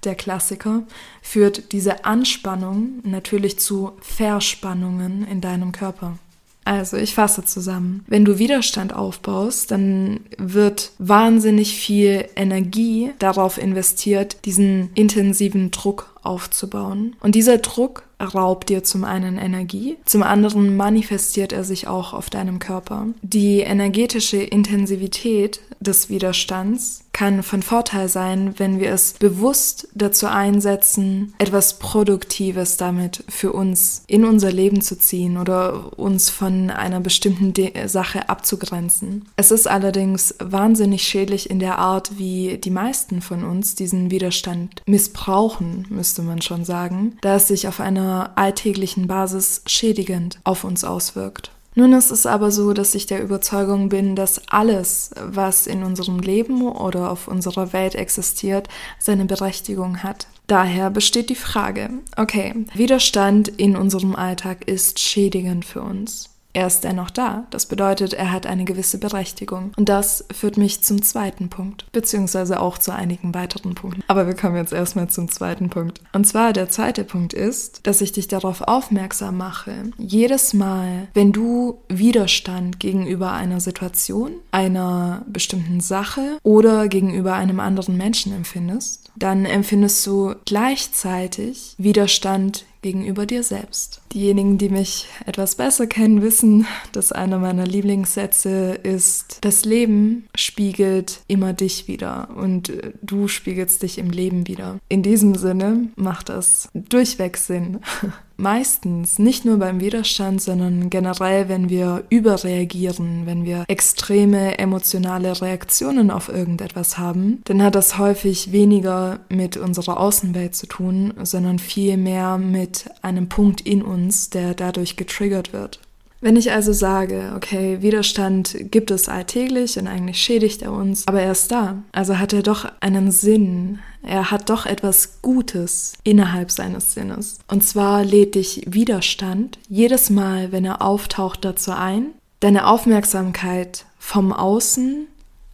der 0.04 0.16
Klassiker, 0.16 0.84
führt 1.22 1.72
diese 1.72 2.06
Anspannung 2.06 3.00
natürlich 3.04 3.60
zu 3.60 3.92
Verspannungen 4.02 5.26
in 5.28 5.42
deinem 5.42 5.72
Körper. 5.72 6.18
Also 6.64 6.98
ich 6.98 7.16
fasse 7.16 7.44
zusammen. 7.44 8.06
Wenn 8.08 8.26
du 8.26 8.38
Widerstand 8.38 8.94
aufbaust, 8.94 9.72
dann 9.72 10.22
wird 10.38 10.92
wahnsinnig 11.00 11.76
viel 11.76 12.26
Energie 12.36 13.12
darauf 13.20 13.58
investiert, 13.58 14.38
diesen 14.46 14.90
intensiven 14.94 15.72
Druck 15.72 16.14
aufzubauen. 16.24 17.16
Und 17.22 17.36
dieser 17.36 17.58
Druck 17.58 18.04
raubt 18.22 18.70
dir 18.70 18.84
zum 18.84 19.04
einen 19.04 19.40
Energie, 19.40 19.98
zum 20.06 20.22
anderen 20.22 20.78
manifestiert 20.78 21.52
er 21.52 21.64
sich 21.64 21.88
auch 21.88 22.14
auf 22.14 22.30
deinem 22.30 22.60
Körper. 22.60 23.08
Die 23.24 23.62
energetische 23.62 24.38
Intensivität 24.38 25.62
des 25.80 26.10
Widerstands 26.10 27.06
kann 27.22 27.44
von 27.44 27.62
Vorteil 27.62 28.10
sein, 28.10 28.56
wenn 28.58 28.80
wir 28.80 28.92
es 28.92 29.14
bewusst 29.14 29.88
dazu 29.94 30.26
einsetzen, 30.26 31.36
etwas 31.38 31.78
Produktives 31.78 32.78
damit 32.78 33.24
für 33.30 33.54
uns 33.54 34.02
in 34.08 34.26
unser 34.26 34.52
Leben 34.52 34.82
zu 34.82 34.98
ziehen 34.98 35.38
oder 35.38 36.00
uns 36.00 36.32
von 36.32 36.72
einer 36.72 37.00
bestimmten 37.00 37.54
De 37.54 37.88
Sache 37.88 38.28
abzugrenzen. 38.28 39.26
Es 39.36 39.52
ist 39.52 39.68
allerdings 39.68 40.34
wahnsinnig 40.40 41.04
schädlich 41.04 41.52
in 41.52 41.60
der 41.60 41.78
Art, 41.78 42.18
wie 42.18 42.58
die 42.58 42.72
meisten 42.72 43.22
von 43.22 43.44
uns 43.44 43.76
diesen 43.76 44.10
Widerstand 44.10 44.82
missbrauchen, 44.88 45.86
müsste 45.92 46.24
man 46.24 46.42
schon 46.42 46.66
sagen, 46.66 47.20
da 47.22 47.36
es 47.36 47.48
sich 47.48 47.68
auf 47.68 47.82
einer 47.82 48.32
alltäglichen 48.34 49.06
Basis 49.06 49.62
schädigend 49.68 50.40
auf 50.44 50.64
uns 50.64 50.84
auswirkt. 50.84 51.52
Nun 51.74 51.94
ist 51.94 52.12
es 52.12 52.26
aber 52.26 52.52
so, 52.52 52.74
dass 52.74 52.96
ich 52.96 53.06
der 53.06 53.24
Überzeugung 53.24 53.88
bin, 53.90 54.16
dass 54.16 54.42
alles, 54.50 55.12
was 55.22 55.68
in 55.68 55.84
unserem 55.84 56.20
Leben 56.20 56.68
oder 56.68 57.10
auf 57.10 57.28
unserer 57.30 57.72
Welt 57.72 57.96
existiert, 57.96 58.68
seine 59.00 59.26
Berechtigung 59.26 60.04
hat. 60.04 60.28
Daher 60.48 60.90
besteht 60.90 61.30
die 61.30 61.36
Frage, 61.36 61.90
okay, 62.18 62.66
Widerstand 62.74 63.48
in 63.48 63.78
unserem 63.78 64.16
Alltag 64.16 64.68
ist 64.68 65.00
schädigend 65.00 65.64
für 65.64 65.82
uns 65.82 66.32
er 66.54 66.68
ist 66.68 66.84
dennoch 66.84 67.10
da. 67.10 67.46
Das 67.50 67.66
bedeutet, 67.66 68.14
er 68.14 68.32
hat 68.32 68.46
eine 68.46 68.66
gewisse 68.66 68.98
Berechtigung. 68.98 69.72
Und 69.78 69.90
das 69.90 70.26
führt 70.32 70.58
mich 70.58 70.82
zum 70.84 71.02
zweiten 71.02 71.50
Punkt, 71.50 71.86
beziehungsweise 71.92 72.60
auch 72.60 72.78
zu 72.78 72.94
einigen 72.94 73.34
weiteren 73.34 73.76
Punkten. 73.76 74.04
Aber 74.08 74.28
wir 74.28 74.36
kommen 74.36 74.56
jetzt 74.56 74.74
erstmal 74.74 75.10
zum 75.10 75.30
zweiten 75.30 75.70
Punkt. 75.70 76.02
Und 76.14 76.28
zwar 76.28 76.54
der 76.54 76.70
zweite 76.70 77.04
Punkt 77.04 77.34
ist, 77.34 77.86
dass 77.88 78.02
ich 78.02 78.12
dich 78.12 78.28
darauf 78.28 78.62
aufmerksam 78.62 79.38
mache, 79.38 79.74
jedes 79.98 80.54
Mal, 80.54 81.08
wenn 81.14 81.32
du 81.32 81.80
Widerstand 81.88 82.80
gegenüber 82.80 83.32
einer 83.32 83.60
Situation, 83.60 84.34
einer 84.52 85.24
bestimmten 85.28 85.80
Sache 85.80 86.38
oder 86.44 86.88
gegenüber 86.88 87.34
einem 87.34 87.60
anderen 87.60 87.98
Menschen 87.98 88.34
empfindest, 88.34 89.12
dann 89.16 89.46
empfindest 89.46 90.06
du 90.08 90.36
gleichzeitig 90.46 91.76
Widerstand 91.78 92.66
gegenüber 92.82 93.26
dir 93.26 93.44
selbst. 93.44 94.02
Diejenigen, 94.14 94.58
die 94.58 94.70
mich 94.70 95.08
etwas 95.26 95.56
besser 95.56 95.88
kennen, 95.88 96.22
wissen, 96.22 96.66
dass 96.92 97.12
einer 97.12 97.40
meiner 97.40 97.66
Lieblingssätze 97.66 98.74
ist, 98.84 99.38
das 99.42 99.66
Leben 99.66 100.28
spiegelt 100.36 101.22
immer 101.28 101.54
dich 101.54 101.88
wieder 101.88 102.30
und 102.36 102.70
äh, 102.70 102.94
du 103.02 103.28
spiegelst 103.28 103.84
dich 103.84 103.98
im 103.98 104.10
Leben 104.10 104.48
wieder. 104.48 104.80
In 104.90 105.04
diesem 105.04 105.36
Sinne 105.36 105.90
macht 105.96 106.30
das 106.30 106.70
durchweg 106.74 107.38
Sinn. 107.38 107.80
meistens, 108.42 109.20
nicht 109.20 109.46
nur 109.46 109.58
beim 109.58 109.80
Widerstand, 109.80 110.42
sondern 110.42 110.90
generell, 110.90 111.48
wenn 111.48 111.70
wir 111.70 112.04
überreagieren, 112.10 113.26
wenn 113.26 113.46
wir 113.46 113.66
extreme 113.68 114.58
emotionale 114.58 115.42
Reaktionen 115.42 116.12
auf 116.12 116.28
irgendetwas 116.28 116.98
haben, 116.98 117.42
dann 117.46 117.62
hat 117.62 117.76
das 117.76 117.98
häufig 117.98 118.52
weniger 118.52 119.20
mit 119.30 119.58
unserer 119.58 120.00
Außenwelt 120.00 120.56
zu 120.56 120.68
tun, 120.68 121.14
sondern 121.24 121.60
viel 121.60 121.98
mehr 121.98 122.38
mit 122.38 122.90
einem 123.02 123.30
Punkt 123.30 123.62
in 123.62 123.82
uns, 123.82 124.30
der 124.30 124.54
dadurch 124.54 124.98
getriggert 124.98 125.54
wird. 125.54 125.80
Wenn 126.22 126.36
ich 126.36 126.52
also 126.52 126.72
sage, 126.72 127.34
okay, 127.36 127.82
Widerstand 127.82 128.56
gibt 128.72 128.92
es 128.92 129.10
alltäglich 129.10 129.80
und 129.80 129.88
eigentlich 129.88 130.22
schädigt 130.22 130.62
er 130.62 130.72
uns, 130.72 131.08
aber 131.08 131.22
er 131.22 131.32
ist 131.32 131.52
da, 131.52 131.82
also 131.92 132.20
hat 132.20 132.32
er 132.32 132.44
doch 132.44 132.72
einen 132.80 133.12
Sinn, 133.12 133.80
er 134.04 134.30
hat 134.30 134.52
doch 134.52 134.68
etwas 134.68 135.22
Gutes 135.24 135.94
innerhalb 136.04 136.52
seines 136.52 136.94
Sinnes. 136.94 137.40
Und 137.48 137.64
zwar 137.64 138.06
lädt 138.06 138.36
dich 138.36 138.62
Widerstand 138.68 139.58
jedes 139.68 140.12
Mal, 140.12 140.52
wenn 140.52 140.64
er 140.64 140.84
auftaucht, 140.84 141.44
dazu 141.44 141.72
ein, 141.72 142.12
deine 142.40 142.68
Aufmerksamkeit 142.68 143.86
vom 143.98 144.32
Außen 144.32 145.08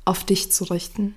auf 0.03 0.25
dich 0.25 0.51
zu 0.51 0.65
richten. 0.65 1.15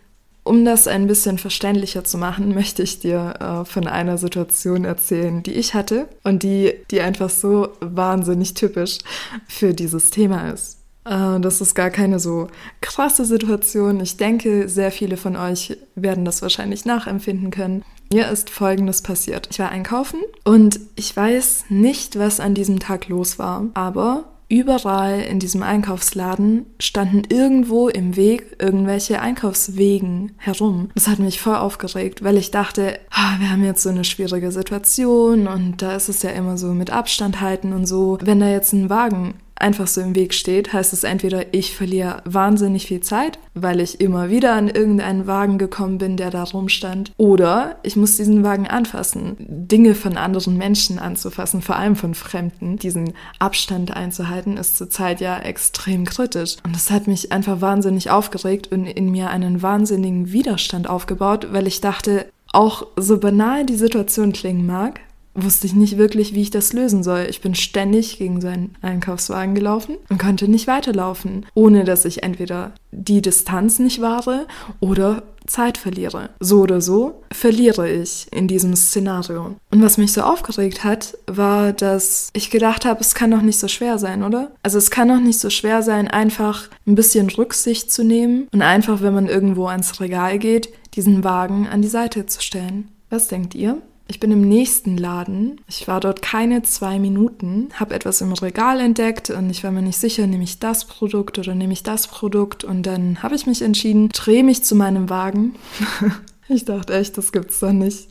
Um 0.50 0.64
das 0.64 0.88
ein 0.88 1.06
bisschen 1.06 1.38
verständlicher 1.38 2.02
zu 2.02 2.18
machen, 2.18 2.52
möchte 2.56 2.82
ich 2.82 2.98
dir 2.98 3.34
äh, 3.38 3.64
von 3.64 3.86
einer 3.86 4.18
Situation 4.18 4.84
erzählen, 4.84 5.44
die 5.44 5.52
ich 5.52 5.74
hatte 5.74 6.08
und 6.24 6.42
die, 6.42 6.72
die 6.90 7.02
einfach 7.02 7.30
so 7.30 7.68
wahnsinnig 7.78 8.54
typisch 8.54 8.98
für 9.46 9.74
dieses 9.74 10.10
Thema 10.10 10.50
ist. 10.50 10.78
Äh, 11.04 11.38
das 11.38 11.60
ist 11.60 11.76
gar 11.76 11.90
keine 11.90 12.18
so 12.18 12.48
krasse 12.80 13.24
Situation. 13.24 14.00
Ich 14.00 14.16
denke, 14.16 14.68
sehr 14.68 14.90
viele 14.90 15.16
von 15.16 15.36
euch 15.36 15.78
werden 15.94 16.24
das 16.24 16.42
wahrscheinlich 16.42 16.84
nachempfinden 16.84 17.52
können. 17.52 17.84
Mir 18.12 18.28
ist 18.28 18.50
Folgendes 18.50 19.02
passiert. 19.02 19.46
Ich 19.52 19.60
war 19.60 19.68
einkaufen 19.68 20.18
und 20.42 20.80
ich 20.96 21.16
weiß 21.16 21.66
nicht, 21.68 22.18
was 22.18 22.40
an 22.40 22.54
diesem 22.54 22.80
Tag 22.80 23.06
los 23.06 23.38
war, 23.38 23.66
aber 23.74 24.24
Überall 24.50 25.20
in 25.20 25.38
diesem 25.38 25.62
Einkaufsladen 25.62 26.66
standen 26.80 27.22
irgendwo 27.28 27.88
im 27.88 28.16
Weg 28.16 28.56
irgendwelche 28.58 29.20
Einkaufswegen 29.20 30.32
herum. 30.38 30.90
Das 30.96 31.06
hat 31.06 31.20
mich 31.20 31.40
voll 31.40 31.54
aufgeregt, 31.54 32.24
weil 32.24 32.36
ich 32.36 32.50
dachte, 32.50 32.98
ah, 33.10 33.36
wir 33.38 33.48
haben 33.48 33.62
jetzt 33.62 33.84
so 33.84 33.90
eine 33.90 34.02
schwierige 34.02 34.50
Situation 34.50 35.46
und 35.46 35.80
da 35.82 35.94
ist 35.94 36.08
es 36.08 36.22
ja 36.22 36.30
immer 36.30 36.58
so 36.58 36.74
mit 36.74 36.90
Abstand 36.90 37.40
halten 37.40 37.72
und 37.72 37.86
so. 37.86 38.18
Wenn 38.22 38.40
da 38.40 38.48
jetzt 38.48 38.72
ein 38.72 38.90
Wagen 38.90 39.34
einfach 39.60 39.86
so 39.86 40.00
im 40.00 40.14
Weg 40.14 40.34
steht, 40.34 40.72
heißt 40.72 40.92
es 40.92 41.04
entweder, 41.04 41.54
ich 41.54 41.74
verliere 41.74 42.22
wahnsinnig 42.24 42.86
viel 42.86 43.00
Zeit, 43.00 43.38
weil 43.54 43.80
ich 43.80 44.00
immer 44.00 44.30
wieder 44.30 44.54
an 44.54 44.68
irgendeinen 44.68 45.26
Wagen 45.26 45.58
gekommen 45.58 45.98
bin, 45.98 46.16
der 46.16 46.30
da 46.30 46.44
rumstand, 46.44 47.12
oder 47.16 47.76
ich 47.82 47.96
muss 47.96 48.16
diesen 48.16 48.42
Wagen 48.42 48.66
anfassen, 48.66 49.36
Dinge 49.38 49.94
von 49.94 50.16
anderen 50.16 50.56
Menschen 50.56 50.98
anzufassen, 50.98 51.62
vor 51.62 51.76
allem 51.76 51.96
von 51.96 52.14
Fremden. 52.14 52.76
Diesen 52.76 53.14
Abstand 53.38 53.94
einzuhalten 53.96 54.56
ist 54.56 54.76
zurzeit 54.76 55.20
ja 55.20 55.38
extrem 55.38 56.04
kritisch. 56.04 56.56
Und 56.64 56.74
das 56.74 56.90
hat 56.90 57.06
mich 57.06 57.32
einfach 57.32 57.60
wahnsinnig 57.60 58.10
aufgeregt 58.10 58.72
und 58.72 58.86
in 58.86 59.10
mir 59.10 59.30
einen 59.30 59.62
wahnsinnigen 59.62 60.32
Widerstand 60.32 60.88
aufgebaut, 60.88 61.48
weil 61.52 61.66
ich 61.66 61.80
dachte, 61.80 62.26
auch 62.52 62.86
so 62.96 63.18
banal 63.18 63.64
die 63.64 63.76
Situation 63.76 64.32
klingen 64.32 64.66
mag, 64.66 65.00
wusste 65.44 65.66
ich 65.66 65.74
nicht 65.74 65.98
wirklich, 65.98 66.34
wie 66.34 66.42
ich 66.42 66.50
das 66.50 66.72
lösen 66.72 67.02
soll. 67.02 67.26
Ich 67.28 67.40
bin 67.40 67.54
ständig 67.54 68.18
gegen 68.18 68.40
seinen 68.40 68.76
Einkaufswagen 68.82 69.54
gelaufen 69.54 69.96
und 70.08 70.20
konnte 70.20 70.48
nicht 70.48 70.66
weiterlaufen, 70.66 71.46
ohne 71.54 71.84
dass 71.84 72.04
ich 72.04 72.22
entweder 72.22 72.72
die 72.92 73.22
Distanz 73.22 73.78
nicht 73.78 74.00
wahre 74.00 74.46
oder 74.80 75.22
Zeit 75.46 75.78
verliere. 75.78 76.30
So 76.38 76.60
oder 76.60 76.80
so 76.80 77.22
verliere 77.32 77.90
ich 77.90 78.28
in 78.30 78.48
diesem 78.48 78.74
Szenario. 78.76 79.56
Und 79.70 79.82
was 79.82 79.98
mich 79.98 80.12
so 80.12 80.22
aufgeregt 80.22 80.84
hat, 80.84 81.16
war, 81.26 81.72
dass 81.72 82.30
ich 82.32 82.50
gedacht 82.50 82.84
habe, 82.84 83.00
es 83.00 83.14
kann 83.14 83.30
doch 83.30 83.42
nicht 83.42 83.58
so 83.58 83.68
schwer 83.68 83.98
sein, 83.98 84.22
oder? 84.22 84.52
Also 84.62 84.78
es 84.78 84.90
kann 84.90 85.08
doch 85.08 85.20
nicht 85.20 85.38
so 85.38 85.50
schwer 85.50 85.82
sein, 85.82 86.08
einfach 86.08 86.68
ein 86.86 86.94
bisschen 86.94 87.28
Rücksicht 87.30 87.90
zu 87.90 88.04
nehmen 88.04 88.46
und 88.52 88.62
einfach, 88.62 89.02
wenn 89.02 89.14
man 89.14 89.28
irgendwo 89.28 89.66
ans 89.66 90.00
Regal 90.00 90.38
geht, 90.38 90.70
diesen 90.94 91.24
Wagen 91.24 91.68
an 91.68 91.82
die 91.82 91.88
Seite 91.88 92.26
zu 92.26 92.40
stellen. 92.40 92.88
Was 93.08 93.28
denkt 93.28 93.54
ihr? 93.54 93.80
Ich 94.10 94.18
bin 94.18 94.32
im 94.32 94.40
nächsten 94.40 94.96
Laden. 94.96 95.60
Ich 95.68 95.86
war 95.86 96.00
dort 96.00 96.20
keine 96.20 96.62
zwei 96.64 96.98
Minuten, 96.98 97.68
habe 97.74 97.94
etwas 97.94 98.20
im 98.20 98.32
Regal 98.32 98.80
entdeckt 98.80 99.30
und 99.30 99.48
ich 99.50 99.62
war 99.62 99.70
mir 99.70 99.82
nicht 99.82 99.98
sicher, 99.98 100.26
nehme 100.26 100.42
ich 100.42 100.58
das 100.58 100.84
Produkt 100.84 101.38
oder 101.38 101.54
nehme 101.54 101.72
ich 101.72 101.84
das 101.84 102.08
Produkt. 102.08 102.64
Und 102.64 102.82
dann 102.86 103.22
habe 103.22 103.36
ich 103.36 103.46
mich 103.46 103.62
entschieden, 103.62 104.08
drehe 104.08 104.42
mich 104.42 104.64
zu 104.64 104.74
meinem 104.74 105.10
Wagen. 105.10 105.54
ich 106.48 106.64
dachte 106.64 106.92
echt, 106.92 107.18
das 107.18 107.30
gibt's 107.30 107.60
doch 107.60 107.70
nicht. 107.70 108.08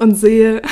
Und 0.00 0.16
sehe, 0.16 0.62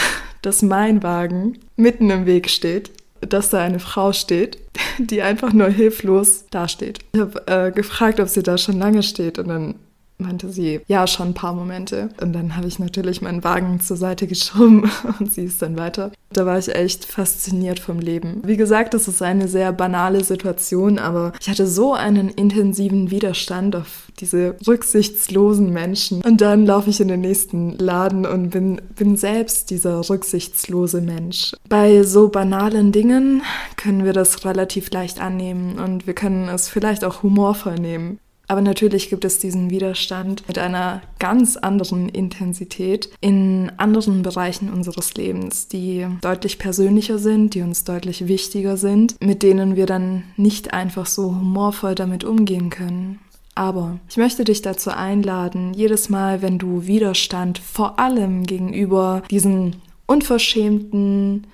dass 0.43 0.63
mein 0.63 1.05
Wagen 1.05 1.59
mitten 1.77 2.11
im 2.11 2.27
Weg 2.27 2.51
steht 2.51 2.91
dass 3.21 3.51
da 3.51 3.63
eine 3.63 3.81
Frau 3.81 4.13
steht, 4.13 4.59
die 4.99 5.23
einfach 5.23 5.53
nur 5.53 5.69
hilflos 5.69 6.45
dasteht. 6.51 7.01
Ich 7.13 7.21
habe 7.21 7.43
äh, 7.47 7.73
gefragt, 7.73 8.21
ob 8.21 8.29
sie 8.29 8.43
da 8.43 8.59
schon 8.59 8.79
lange 8.79 9.03
steht 9.03 9.39
und 9.39 9.49
dann 9.49 9.75
meinte 10.19 10.51
sie, 10.51 10.81
ja, 10.87 11.07
schon 11.07 11.29
ein 11.29 11.35
paar 11.35 11.55
Momente. 11.55 12.11
Und 12.21 12.33
dann 12.33 12.57
habe 12.57 12.67
ich 12.67 12.79
natürlich 12.79 13.23
meinen 13.23 13.45
Wagen 13.45 13.81
zur 13.81 13.97
Seite 13.97 14.27
geschoben 14.27 14.91
und 15.19 15.33
sie 15.33 15.45
ist 15.45 15.63
dann 15.63 15.79
weiter. 15.79 16.13
Da 16.33 16.45
war 16.45 16.59
ich 16.59 16.75
echt 16.75 17.05
fasziniert 17.05 17.79
vom 17.79 18.01
Leben. 18.01 18.43
Wie 18.45 18.57
gesagt, 18.57 18.95
das 18.95 19.09
ist 19.09 19.23
eine 19.23 19.49
sehr 19.49 19.73
banale 19.73 20.23
Situation, 20.23 20.99
aber 20.99 21.33
ich 21.41 21.49
hatte 21.49 21.67
so 21.67 21.95
einen 21.95 22.29
intensiven 22.29 23.11
Widerstand 23.11 23.77
auf 23.77 24.09
diese 24.21 24.57
rücksichtslosen 24.67 25.73
Menschen. 25.73 26.23
Und 26.23 26.41
dann 26.41 26.67
laufe 26.67 26.91
ich 26.91 27.01
in 27.01 27.09
den 27.09 27.21
nächsten 27.21 27.79
Laden 27.79 28.27
und 28.27 28.51
bin, 28.51 28.81
bin 28.95 29.17
selbst 29.17 29.71
dieser 29.71 30.09
rücksichtslose 30.09 31.01
Mensch. 31.01 31.53
Bei 31.69 32.03
so 32.03 32.29
banalen 32.29 32.93
Dingen 32.93 33.43
können 33.77 34.05
wir 34.05 34.13
das 34.13 34.45
relativ 34.45 34.91
leicht 34.91 35.21
annehmen 35.21 35.79
und 35.79 36.07
wir 36.07 36.15
können 36.15 36.49
es 36.49 36.69
vielleicht 36.69 37.05
auch 37.05 37.23
humorvoll 37.23 37.77
nehmen. 37.77 38.19
Aber 38.49 38.63
natürlich 38.63 39.11
gibt 39.11 39.27
es 39.27 39.39
diesen 39.39 39.69
Widerstand 39.69 40.49
mit 40.49 40.59
einer 40.59 41.03
ganz 41.19 41.59
anderen 41.59 42.09
Intensität 42.09 43.11
in 43.21 43.71
anderen 43.77 44.23
Bereichen 44.23 44.73
unseres 44.73 45.15
Lebens, 45.15 45.69
die 45.69 46.07
deutlich 46.23 46.59
persönlicher 46.59 47.19
sind, 47.19 47.55
die 47.55 47.61
uns 47.61 47.85
deutlich 47.85 48.27
wichtiger 48.27 48.79
sind, 48.79 49.23
mit 49.23 49.43
denen 49.43 49.77
wir 49.77 49.85
dann 49.85 50.25
nicht 50.37 50.73
einfach 50.73 51.05
so 51.05 51.27
humorvoll 51.27 51.95
damit 51.95 52.25
umgehen 52.25 52.71
können. 52.71 53.21
Aber 53.55 53.99
ich 54.09 54.17
möchte 54.17 54.45
dich 54.45 54.63
dazu 54.63 54.91
einladen, 54.91 55.75
jedes 55.75 56.09
Mal, 56.09 56.41
wenn 56.41 56.59
du 56.59 56.87
Widerstand 56.87 57.59
vor 57.59 57.99
allem 57.99 58.47
gegenüber 58.47 59.23
diesen 59.31 59.77
unverschämten, 60.07 61.47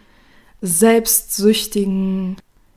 selbstsüchtigen, 0.61 2.37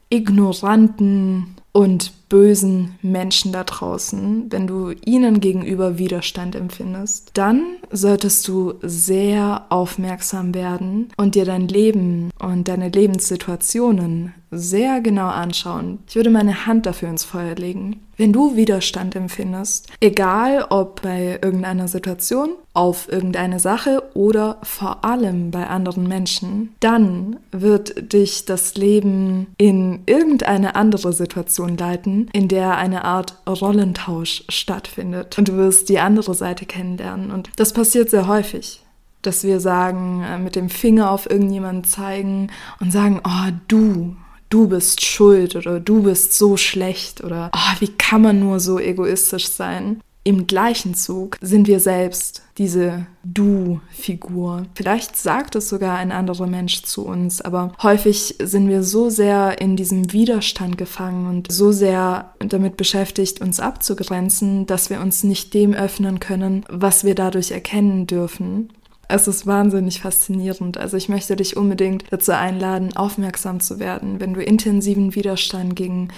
ignoranten 0.10 1.56
und 1.72 2.14
bösen 2.30 2.96
Menschen 3.02 3.52
da 3.52 3.64
draußen, 3.64 4.52
wenn 4.52 4.68
du 4.68 4.92
ihnen 5.06 5.40
gegenüber 5.40 5.98
Widerstand 5.98 6.56
empfindest, 6.56 7.32
dann 7.34 7.78
solltest 7.92 8.48
du 8.48 8.76
sehr 8.82 9.66
aufmerksam 9.70 10.54
werden 10.54 11.10
und 11.18 11.36
dir 11.36 11.46
dein 11.46 11.68
Leben 11.68 12.32
und 12.40 12.68
deine 12.68 12.90
Lebenssituationen 12.90 14.34
sehr 14.51 15.01
genau 15.01 15.27
anschauen. 15.27 16.00
Ich 16.08 16.16
würde 16.16 16.30
meine 16.30 16.66
Hand 16.66 16.86
dafür 16.86 17.10
ins 17.10 17.24
Feuer 17.24 17.56
legen. 17.56 18.01
Wenn 18.16 18.34
du 18.34 18.56
Widerstand 18.56 19.16
empfindest, 19.16 19.92
egal 20.00 20.66
ob 20.70 21.04
bei 21.04 21.39
irgendeiner 21.42 21.88
Situation, 21.88 22.50
auf 22.74 23.12
irgendeine 23.12 23.60
Sache 23.60 24.04
oder 24.13 24.58
vor 24.63 25.06
allem 25.06 25.51
bei 25.51 25.68
anderen 25.68 26.08
Menschen, 26.08 26.74
dann 26.80 27.38
wird 27.51 28.13
dich 28.13 28.46
das 28.46 28.75
Leben 28.75 29.48
in 29.58 30.01
irgendeine 30.06 30.75
andere 30.75 31.13
Situation 31.13 31.77
leiten, 31.77 32.30
in 32.34 32.48
der 32.48 32.77
eine 32.77 33.04
Art 33.04 33.38
Rollentausch 33.48 34.46
stattfindet. 34.50 35.38
Und 35.38 35.50
du 35.50 35.54
wirst 35.54 35.89
die 35.89 36.00
andere 36.00 36.34
Seite 36.34 36.66
kennenlernen. 36.66 37.32
Und 37.32 37.51
das 37.56 37.74
passiert 37.74 38.10
sehr 38.10 38.27
häufig 38.27 38.82
dass 39.24 39.44
wir 39.44 39.60
sagen, 39.60 40.24
äh, 40.24 40.38
mit 40.38 40.56
dem 40.56 40.70
Finger 40.70 41.12
auf 41.12 41.30
irgendjemanden 41.30 41.84
zeigen 41.84 42.50
und 42.80 42.94
sagen, 42.94 43.20
oh 43.25 43.51
du, 43.68 44.16
du 44.50 44.68
bist 44.68 45.04
schuld 45.06 45.56
oder 45.56 45.80
du 45.80 46.04
bist 46.04 46.34
so 46.34 46.58
schlecht 46.58 47.24
oder 47.24 47.51
oh, 47.54 47.80
wie 47.80 47.89
kann 47.89 48.22
man 48.22 48.39
nur 48.39 48.60
so 48.60 48.80
egoistisch 48.80 49.48
sein. 49.48 50.01
Im 50.24 50.46
gleichen 50.46 50.94
Zug 50.94 51.38
sind 51.39 51.68
wir 51.68 51.80
selbst 51.80 52.42
diese 52.58 53.08
Du-Figur. 53.24 54.66
Vielleicht 54.75 55.16
sagt 55.16 55.56
es 55.56 55.70
sogar 55.70 55.98
ein 55.98 56.12
anderer 56.12 56.48
Mensch 56.48 56.84
zu 56.84 57.06
uns, 57.06 57.39
aber 57.39 57.72
häufig 57.82 58.36
sind 58.44 58.68
wir 58.68 58.84
so 58.84 59.10
sehr 59.10 59.62
in 59.62 59.77
diesem 59.77 60.12
Widerstand 60.12 60.77
gefangen 60.77 61.27
und 61.27 61.50
so 61.50 61.72
sehr 61.72 62.34
damit 62.39 62.75
beschäftigt, 62.75 63.39
uns 63.39 63.62
abzugrenzen, 63.62 64.66
dass 64.66 64.89
wir 64.89 65.00
uns 65.00 65.24
nicht 65.24 65.54
dem 65.54 65.74
öffnen 65.74 66.20
können, 66.20 66.66
was 66.68 67.06
wir 67.06 67.16
dadurch 67.16 67.51
erkennen 67.51 68.06
dürfen. 68.06 68.74
Es 69.08 69.28
ist 69.28 69.48
wahnsinnig 69.48 70.02
faszinierend. 70.02 70.78
Also 70.78 70.98
ich 70.98 71.10
möchte 71.10 71.36
dich 71.36 71.56
unbedingt 71.56 72.04
dazu 72.10 72.34
einladen, 72.34 72.96
aufmerksam 72.96 73.60
zu 73.60 73.80
werden, 73.80 74.20
wenn 74.20 74.34
du 74.34 74.44
intensiven 74.44 75.16
Widerstand 75.16 75.76
gegen 75.76 76.10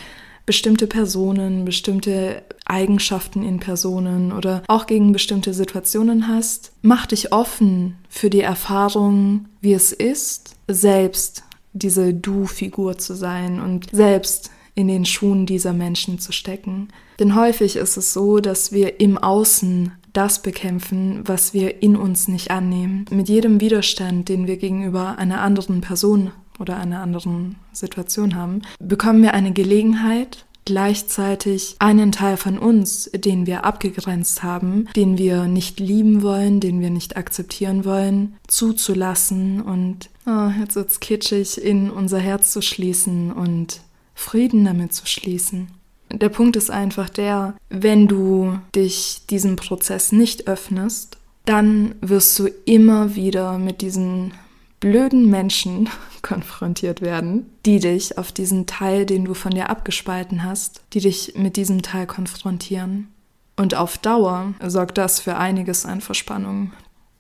bestimmte 0.46 0.88
Personen, 0.88 1.64
bestimmte 1.64 2.42
Eigenschaften 2.66 3.44
in 3.44 3.60
Personen 3.60 4.32
oder 4.32 4.64
auch 4.68 4.88
gegen 4.88 5.12
bestimmte 5.12 5.54
Situationen 5.54 6.28
hast. 6.28 6.72
Mach 6.82 7.06
dich 7.06 7.32
offen 7.32 7.98
für 8.10 8.32
die 8.32 8.42
Erfahrung, 8.42 9.46
wie 9.62 9.74
es 9.74 9.92
ist, 9.92 10.56
selbst 10.68 11.44
diese 11.74 12.16
Du-Figur 12.16 12.98
zu 12.98 13.14
sein 13.14 13.62
und 13.62 13.90
selbst 13.92 14.50
in 14.74 14.88
den 14.88 15.06
Schuhen 15.06 15.46
dieser 15.46 15.74
Menschen 15.74 16.18
zu 16.18 16.32
stecken. 16.32 16.88
Denn 17.20 17.36
häufig 17.36 17.76
ist 17.76 17.98
es 17.98 18.14
so, 18.14 18.40
dass 18.40 18.72
wir 18.72 19.00
im 19.00 19.20
Außen 19.20 19.92
das 20.14 20.42
bekämpfen, 20.42 21.22
was 21.26 21.54
wir 21.54 21.82
in 21.82 21.96
uns 21.96 22.28
nicht 22.28 22.52
annehmen. 22.52 23.06
Mit 23.12 23.30
jedem 23.30 23.62
Widerstand, 23.62 24.30
den 24.30 24.48
wir 24.48 24.58
gegenüber 24.58 25.18
einer 25.18 25.42
anderen 25.42 25.82
Person 25.82 26.32
oder 26.60 26.78
einer 26.78 27.02
anderen 27.02 27.56
Situation 27.72 28.36
haben, 28.36 28.62
bekommen 28.80 29.22
wir 29.22 29.34
eine 29.34 29.54
Gelegenheit, 29.54 30.46
gleichzeitig 30.66 31.76
einen 31.80 32.12
Teil 32.12 32.38
von 32.38 32.60
uns, 32.60 33.10
den 33.14 33.48
wir 33.48 33.66
abgegrenzt 33.66 34.44
haben, 34.44 34.88
den 34.96 35.18
wir 35.18 35.46
nicht 35.46 35.80
lieben 35.80 36.22
wollen, 36.22 36.60
den 36.60 36.80
wir 36.80 36.92
nicht 36.92 37.18
akzeptieren 37.18 37.86
wollen, 37.86 38.36
zuzulassen 38.48 39.62
und 39.62 40.10
oh, 40.28 40.50
jetzt 40.60 40.76
wird's 40.76 41.00
kitschig, 41.00 41.60
in 41.60 41.90
unser 41.90 42.20
Herz 42.20 42.52
zu 42.52 42.62
schließen 42.62 43.32
und 43.32 43.82
Frieden 44.14 44.66
damit 44.66 44.94
zu 44.94 45.08
schließen. 45.08 45.70
Der 46.12 46.30
Punkt 46.30 46.56
ist 46.56 46.72
einfach 46.72 47.10
der, 47.10 47.56
wenn 47.70 48.08
du 48.08 48.60
dich 48.76 49.22
diesem 49.30 49.56
Prozess 49.56 50.12
nicht 50.12 50.48
öffnest, 50.48 51.18
dann 51.46 51.96
wirst 52.02 52.38
du 52.40 52.48
immer 52.66 53.16
wieder 53.16 53.58
mit 53.58 53.82
diesen 53.82 54.34
blöden 54.80 55.30
Menschen 55.30 55.90
konfrontiert 56.22 57.02
werden, 57.02 57.46
die 57.66 57.80
dich 57.80 58.18
auf 58.18 58.32
diesen 58.32 58.66
Teil, 58.66 59.06
den 59.06 59.26
du 59.26 59.34
von 59.34 59.52
dir 59.52 59.70
abgespalten 59.70 60.44
hast, 60.44 60.82
die 60.94 61.00
dich 61.00 61.34
mit 61.36 61.58
diesem 61.58 61.82
Teil 61.82 62.08
konfrontieren. 62.08 63.08
Und 63.56 63.76
auf 63.76 63.98
Dauer 63.98 64.54
sorgt 64.66 64.98
das 64.98 65.20
für 65.20 65.36
einiges 65.36 65.86
an 65.86 66.02
Verspannung. 66.02 66.72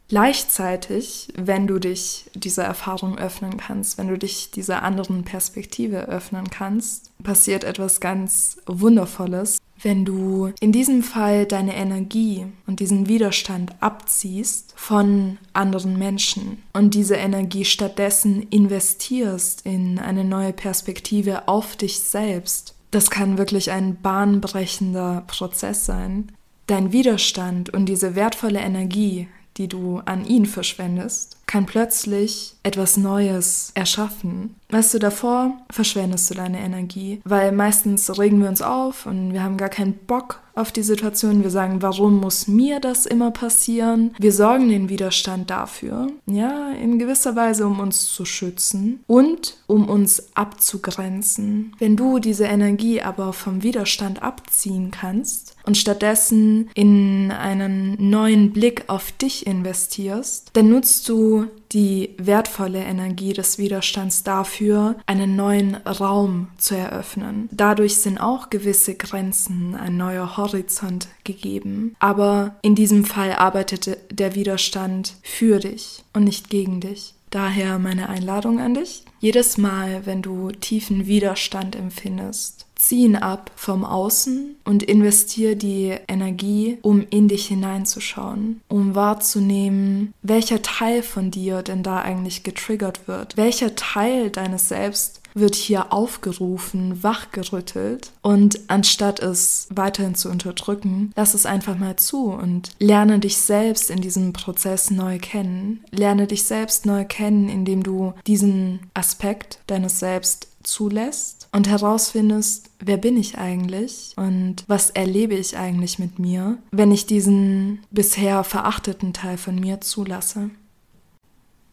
Gleichzeitig, 0.10 1.28
wenn 1.36 1.67
du 1.67 1.78
dich 1.78 2.26
dieser 2.34 2.63
Erfahrung 2.63 3.19
öffnen 3.19 3.58
kannst, 3.58 4.00
wenn 4.00 4.08
du 4.08 4.17
dich 4.17 4.50
dieser 4.50 4.82
anderen 4.82 5.24
Perspektive 5.24 6.08
öffnen 6.08 6.50
kannst, 6.50 7.12
passiert 7.22 7.63
etwas 7.63 8.00
ganz 8.00 8.58
Wundervolles. 8.65 9.60
Wenn 9.80 10.06
du 10.06 10.52
in 10.60 10.72
diesem 10.72 11.04
Fall 11.04 11.45
deine 11.45 11.76
Energie 11.76 12.48
und 12.65 12.80
diesen 12.80 13.08
Widerstand 13.08 13.76
abziehst 13.82 14.74
von 14.76 15.38
anderen 15.54 16.00
Menschen 16.00 16.63
und 16.74 16.95
diese 16.95 17.15
Energie 17.15 17.63
stattdessen 17.63 18.41
investierst 18.50 19.63
in 19.63 20.00
eine 20.00 20.26
neue 20.26 20.54
Perspektive 20.54 21.48
auf 21.48 21.76
dich 21.76 22.00
selbst, 22.00 22.74
das 22.89 23.12
kann 23.12 23.38
wirklich 23.38 23.69
ein 23.69 24.02
bahnbrechender 24.02 25.24
Prozess 25.28 25.86
sein. 25.86 26.32
Dein 26.65 26.91
Widerstand 26.91 27.69
und 27.69 27.86
diese 27.86 28.15
wertvolle 28.15 28.60
Energie, 28.60 29.28
die 29.60 29.67
du 29.67 30.00
an 30.06 30.26
ihn 30.26 30.45
verschwendest, 30.45 31.38
kann 31.49 31.65
plötzlich 31.65 32.53
etwas 32.62 32.95
Neues 32.95 33.71
erschaffen. 33.73 34.55
Weißt 34.69 34.93
du, 34.93 34.99
davor 34.99 35.57
verschwendest 35.71 36.29
du 36.29 36.35
deine 36.35 36.59
Energie, 36.59 37.21
weil 37.25 37.51
meistens 37.51 38.19
regen 38.19 38.39
wir 38.39 38.49
uns 38.49 38.62
auf 38.62 39.07
und 39.07 39.33
wir 39.33 39.41
haben 39.41 39.57
gar 39.57 39.69
keinen 39.69 39.93
Bock 39.93 40.41
auf 40.53 40.71
die 40.71 40.83
Situation. 40.83 41.41
Wir 41.41 41.49
sagen, 41.49 41.81
warum 41.81 42.19
muss 42.19 42.47
mir 42.47 42.79
das 42.79 43.07
immer 43.07 43.31
passieren? 43.31 44.13
Wir 44.19 44.31
sorgen 44.31 44.69
den 44.69 44.89
Widerstand 44.89 45.49
dafür, 45.49 46.12
ja, 46.27 46.69
in 46.73 46.99
gewisser 46.99 47.35
Weise, 47.35 47.65
um 47.65 47.79
uns 47.79 48.13
zu 48.13 48.25
schützen 48.25 49.03
und 49.07 49.57
um 49.65 49.89
uns 49.89 50.35
abzugrenzen. 50.35 51.73
Wenn 51.79 51.95
du 51.95 52.19
diese 52.19 52.45
Energie 52.45 53.01
aber 53.01 53.33
vom 53.33 53.63
Widerstand 53.63 54.21
abziehen 54.21 54.91
kannst, 54.91 55.55
und 55.69 55.77
stattdessen 55.77 56.71
in 56.73 57.31
einen 57.31 57.95
neuen 58.09 58.53
Blick 58.53 58.85
auf 58.88 59.12
dich 59.12 59.45
investierst, 59.45 60.49
dann 60.53 60.69
nutzt 60.69 61.07
du 61.07 61.38
die 61.71 62.15
wertvolle 62.17 62.80
Energie 62.80 63.34
des 63.34 63.58
Widerstands 63.58 64.23
dafür, 64.23 64.95
einen 65.06 65.36
neuen 65.36 65.75
Raum 65.75 66.47
zu 66.58 66.75
eröffnen. 66.75 67.47
Dadurch 67.52 67.97
sind 67.97 68.19
auch 68.19 68.49
gewisse 68.49 68.95
Grenzen, 68.95 69.75
ein 69.75 69.97
neuer 69.97 70.38
Horizont 70.38 71.08
gegeben. 71.23 71.95
Aber 71.99 72.56
in 72.62 72.75
diesem 72.75 73.06
Fall 73.06 73.34
arbeitete 73.34 73.97
der 74.10 74.36
Widerstand 74.36 75.15
für 75.21 75.60
dich 75.60 76.04
und 76.13 76.23
nicht 76.23 76.49
gegen 76.49 76.82
dich. 76.82 77.13
Daher 77.30 77.78
meine 77.78 78.10
Einladung 78.10 78.60
an 78.60 78.73
dich. 78.73 79.04
Jedes 79.19 79.58
Mal, 79.58 80.06
wenn 80.06 80.21
du 80.21 80.52
tiefen 80.52 81.06
Widerstand 81.06 81.75
empfindest, 81.75 82.65
zieh 82.79 83.03
ihn 83.03 83.17
ab 83.17 83.51
vom 83.55 83.83
Außen 83.83 84.55
und 84.63 84.83
investier 84.83 85.55
die 85.55 85.95
Energie, 86.07 86.79
um 86.81 87.05
in 87.09 87.27
dich 87.27 87.47
hineinzuschauen, 87.47 88.61
um 88.69 88.95
wahrzunehmen, 88.95 90.13
welcher 90.23 90.61
Teil 90.61 91.03
von 91.03 91.29
dir 91.29 91.61
denn 91.61 91.83
da 91.83 92.01
eigentlich 92.01 92.43
getriggert 92.43 93.07
wird, 93.07 93.35
welcher 93.35 93.75
Teil 93.75 94.29
deines 94.29 94.69
Selbst 94.69 95.21
wird 95.35 95.55
hier 95.55 95.93
aufgerufen, 95.93 97.03
wachgerüttelt? 97.03 98.11
Und 98.21 98.59
anstatt 98.67 99.19
es 99.19 99.67
weiterhin 99.69 100.15
zu 100.15 100.29
unterdrücken, 100.29 101.11
lass 101.15 101.33
es 101.33 101.45
einfach 101.45 101.77
mal 101.77 101.97
zu 101.97 102.31
und 102.31 102.71
lerne 102.79 103.19
dich 103.19 103.37
selbst 103.37 103.89
in 103.89 104.01
diesem 104.01 104.33
Prozess 104.33 104.89
neu 104.89 105.19
kennen. 105.19 105.83
Lerne 105.91 106.27
dich 106.27 106.43
selbst 106.43 106.85
neu 106.85 107.05
kennen, 107.05 107.49
indem 107.49 107.83
du 107.83 108.13
diesen 108.25 108.79
Aspekt 108.93 109.59
deines 109.67 109.99
Selbst 109.99 110.47
zulässt 110.63 111.38
und 111.51 111.67
herausfindest, 111.67 112.69
wer 112.79 112.97
bin 112.97 113.17
ich 113.17 113.38
eigentlich 113.38 114.13
und 114.15 114.63
was 114.67 114.89
erlebe 114.89 115.35
ich 115.35 115.57
eigentlich 115.57 115.99
mit 115.99 116.19
mir, 116.19 116.57
wenn 116.71 116.91
ich 116.91 117.05
diesen 117.05 117.79
bisher 117.91 118.43
verachteten 118.43 119.13
Teil 119.13 119.38
von 119.38 119.55
mir 119.55 119.81
zulasse. 119.81 120.51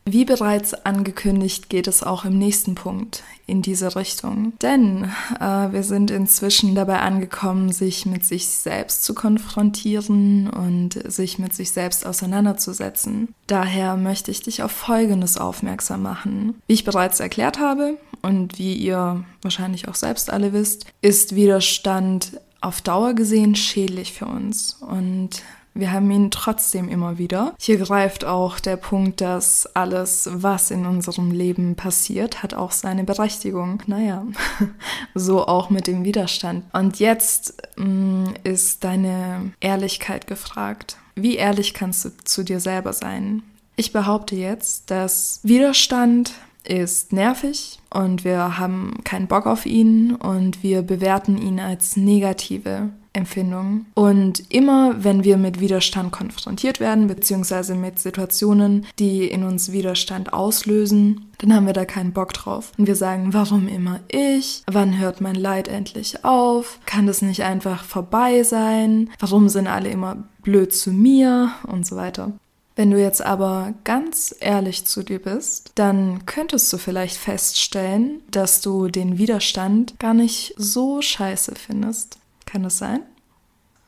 Wie 0.08 0.24
bereits 0.24 0.72
angekündigt, 0.72 1.68
geht 1.68 1.88
es 1.88 2.04
auch 2.04 2.24
im 2.24 2.38
nächsten 2.38 2.76
Punkt 2.76 3.24
in 3.46 3.60
diese 3.60 3.96
Richtung. 3.96 4.52
Denn 4.62 5.10
äh, 5.40 5.72
wir 5.72 5.82
sind 5.82 6.12
inzwischen 6.12 6.76
dabei 6.76 7.00
angekommen, 7.00 7.72
sich 7.72 8.06
mit 8.06 8.24
sich 8.24 8.46
selbst 8.46 9.04
zu 9.04 9.14
konfrontieren 9.14 10.48
und 10.48 10.92
sich 11.10 11.40
mit 11.40 11.54
sich 11.54 11.72
selbst 11.72 12.06
auseinanderzusetzen. 12.06 13.34
Daher 13.48 13.96
möchte 13.96 14.30
ich 14.30 14.42
dich 14.42 14.62
auf 14.62 14.70
Folgendes 14.70 15.38
aufmerksam 15.38 16.02
machen. 16.02 16.54
Wie 16.68 16.74
ich 16.74 16.84
bereits 16.84 17.18
erklärt 17.18 17.58
habe 17.58 17.96
und 18.22 18.60
wie 18.60 18.74
ihr 18.74 19.24
wahrscheinlich 19.42 19.88
auch 19.88 19.96
selbst 19.96 20.30
alle 20.30 20.52
wisst, 20.52 20.86
ist 21.00 21.34
Widerstand 21.34 22.40
auf 22.60 22.80
Dauer 22.80 23.14
gesehen 23.14 23.54
schädlich 23.54 24.12
für 24.12 24.26
uns. 24.26 24.74
Und 24.74 25.42
wir 25.78 25.92
haben 25.92 26.10
ihn 26.10 26.30
trotzdem 26.30 26.88
immer 26.88 27.18
wieder. 27.18 27.54
Hier 27.58 27.76
greift 27.76 28.24
auch 28.24 28.58
der 28.58 28.76
Punkt, 28.76 29.20
dass 29.20 29.66
alles, 29.74 30.28
was 30.32 30.70
in 30.70 30.86
unserem 30.86 31.30
Leben 31.30 31.76
passiert, 31.76 32.42
hat 32.42 32.54
auch 32.54 32.72
seine 32.72 33.04
Berechtigung. 33.04 33.82
Naja, 33.86 34.24
so 35.14 35.46
auch 35.46 35.70
mit 35.70 35.86
dem 35.86 36.04
Widerstand. 36.04 36.64
Und 36.72 36.98
jetzt 36.98 37.62
mh, 37.76 37.86
mm, 37.86 38.34
ist 38.44 38.84
deine 38.84 39.52
Ehrlichkeit 39.60 40.26
gefragt. 40.26 40.96
Wie 41.14 41.36
ehrlich 41.36 41.74
kannst 41.74 42.04
du 42.04 42.10
zu 42.24 42.42
dir 42.42 42.60
selber 42.60 42.92
sein? 42.92 43.42
Ich 43.76 43.92
behaupte 43.92 44.36
jetzt, 44.36 44.90
dass 44.90 45.40
Widerstand 45.42 46.32
ist 46.64 47.12
nervig 47.12 47.78
und 47.90 48.24
wir 48.24 48.58
haben 48.58 49.00
keinen 49.04 49.28
Bock 49.28 49.46
auf 49.46 49.66
ihn 49.66 50.14
und 50.14 50.62
wir 50.62 50.82
bewerten 50.82 51.38
ihn 51.38 51.60
als 51.60 51.96
negative 51.96 52.90
Empfindung. 53.16 53.86
Und 53.94 54.52
immer, 54.52 55.02
wenn 55.02 55.24
wir 55.24 55.36
mit 55.36 55.58
Widerstand 55.60 56.12
konfrontiert 56.12 56.78
werden, 56.78 57.08
beziehungsweise 57.08 57.74
mit 57.74 57.98
Situationen, 57.98 58.86
die 58.98 59.26
in 59.26 59.42
uns 59.42 59.72
Widerstand 59.72 60.32
auslösen, 60.32 61.26
dann 61.38 61.54
haben 61.54 61.66
wir 61.66 61.72
da 61.72 61.84
keinen 61.84 62.12
Bock 62.12 62.32
drauf. 62.32 62.72
Und 62.78 62.86
wir 62.86 62.96
sagen, 62.96 63.34
warum 63.34 63.68
immer 63.68 64.00
ich? 64.08 64.62
Wann 64.66 64.98
hört 64.98 65.20
mein 65.20 65.34
Leid 65.34 65.68
endlich 65.68 66.24
auf? 66.24 66.78
Kann 66.86 67.06
das 67.06 67.22
nicht 67.22 67.42
einfach 67.42 67.84
vorbei 67.84 68.42
sein? 68.42 69.10
Warum 69.18 69.48
sind 69.48 69.66
alle 69.66 69.88
immer 69.88 70.24
blöd 70.42 70.72
zu 70.72 70.92
mir? 70.92 71.50
Und 71.66 71.86
so 71.86 71.96
weiter. 71.96 72.32
Wenn 72.76 72.90
du 72.90 73.00
jetzt 73.00 73.24
aber 73.24 73.72
ganz 73.84 74.34
ehrlich 74.38 74.84
zu 74.84 75.02
dir 75.02 75.18
bist, 75.18 75.72
dann 75.76 76.26
könntest 76.26 76.70
du 76.70 76.76
vielleicht 76.76 77.16
feststellen, 77.16 78.20
dass 78.30 78.60
du 78.60 78.88
den 78.88 79.16
Widerstand 79.16 79.98
gar 79.98 80.12
nicht 80.12 80.52
so 80.58 81.00
scheiße 81.00 81.54
findest. 81.54 82.18
Kann 82.46 82.62
das 82.62 82.78
sein? 82.78 83.02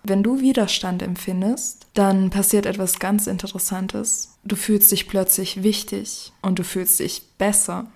Wenn 0.05 0.23
du 0.23 0.41
Widerstand 0.41 1.03
empfindest, 1.03 1.87
dann 1.95 2.31
passiert 2.31 2.67
etwas 2.67 2.99
ganz 2.99 3.27
Interessantes. 3.27 4.39
Du 4.45 4.57
fühlst 4.57 4.93
dich 4.93 5.09
plötzlich 5.09 5.63
wichtig 5.63 6.33
und 6.43 6.59
du 6.59 6.65
fühlst 6.65 7.01
dich 7.01 7.23
besser. 7.37 7.87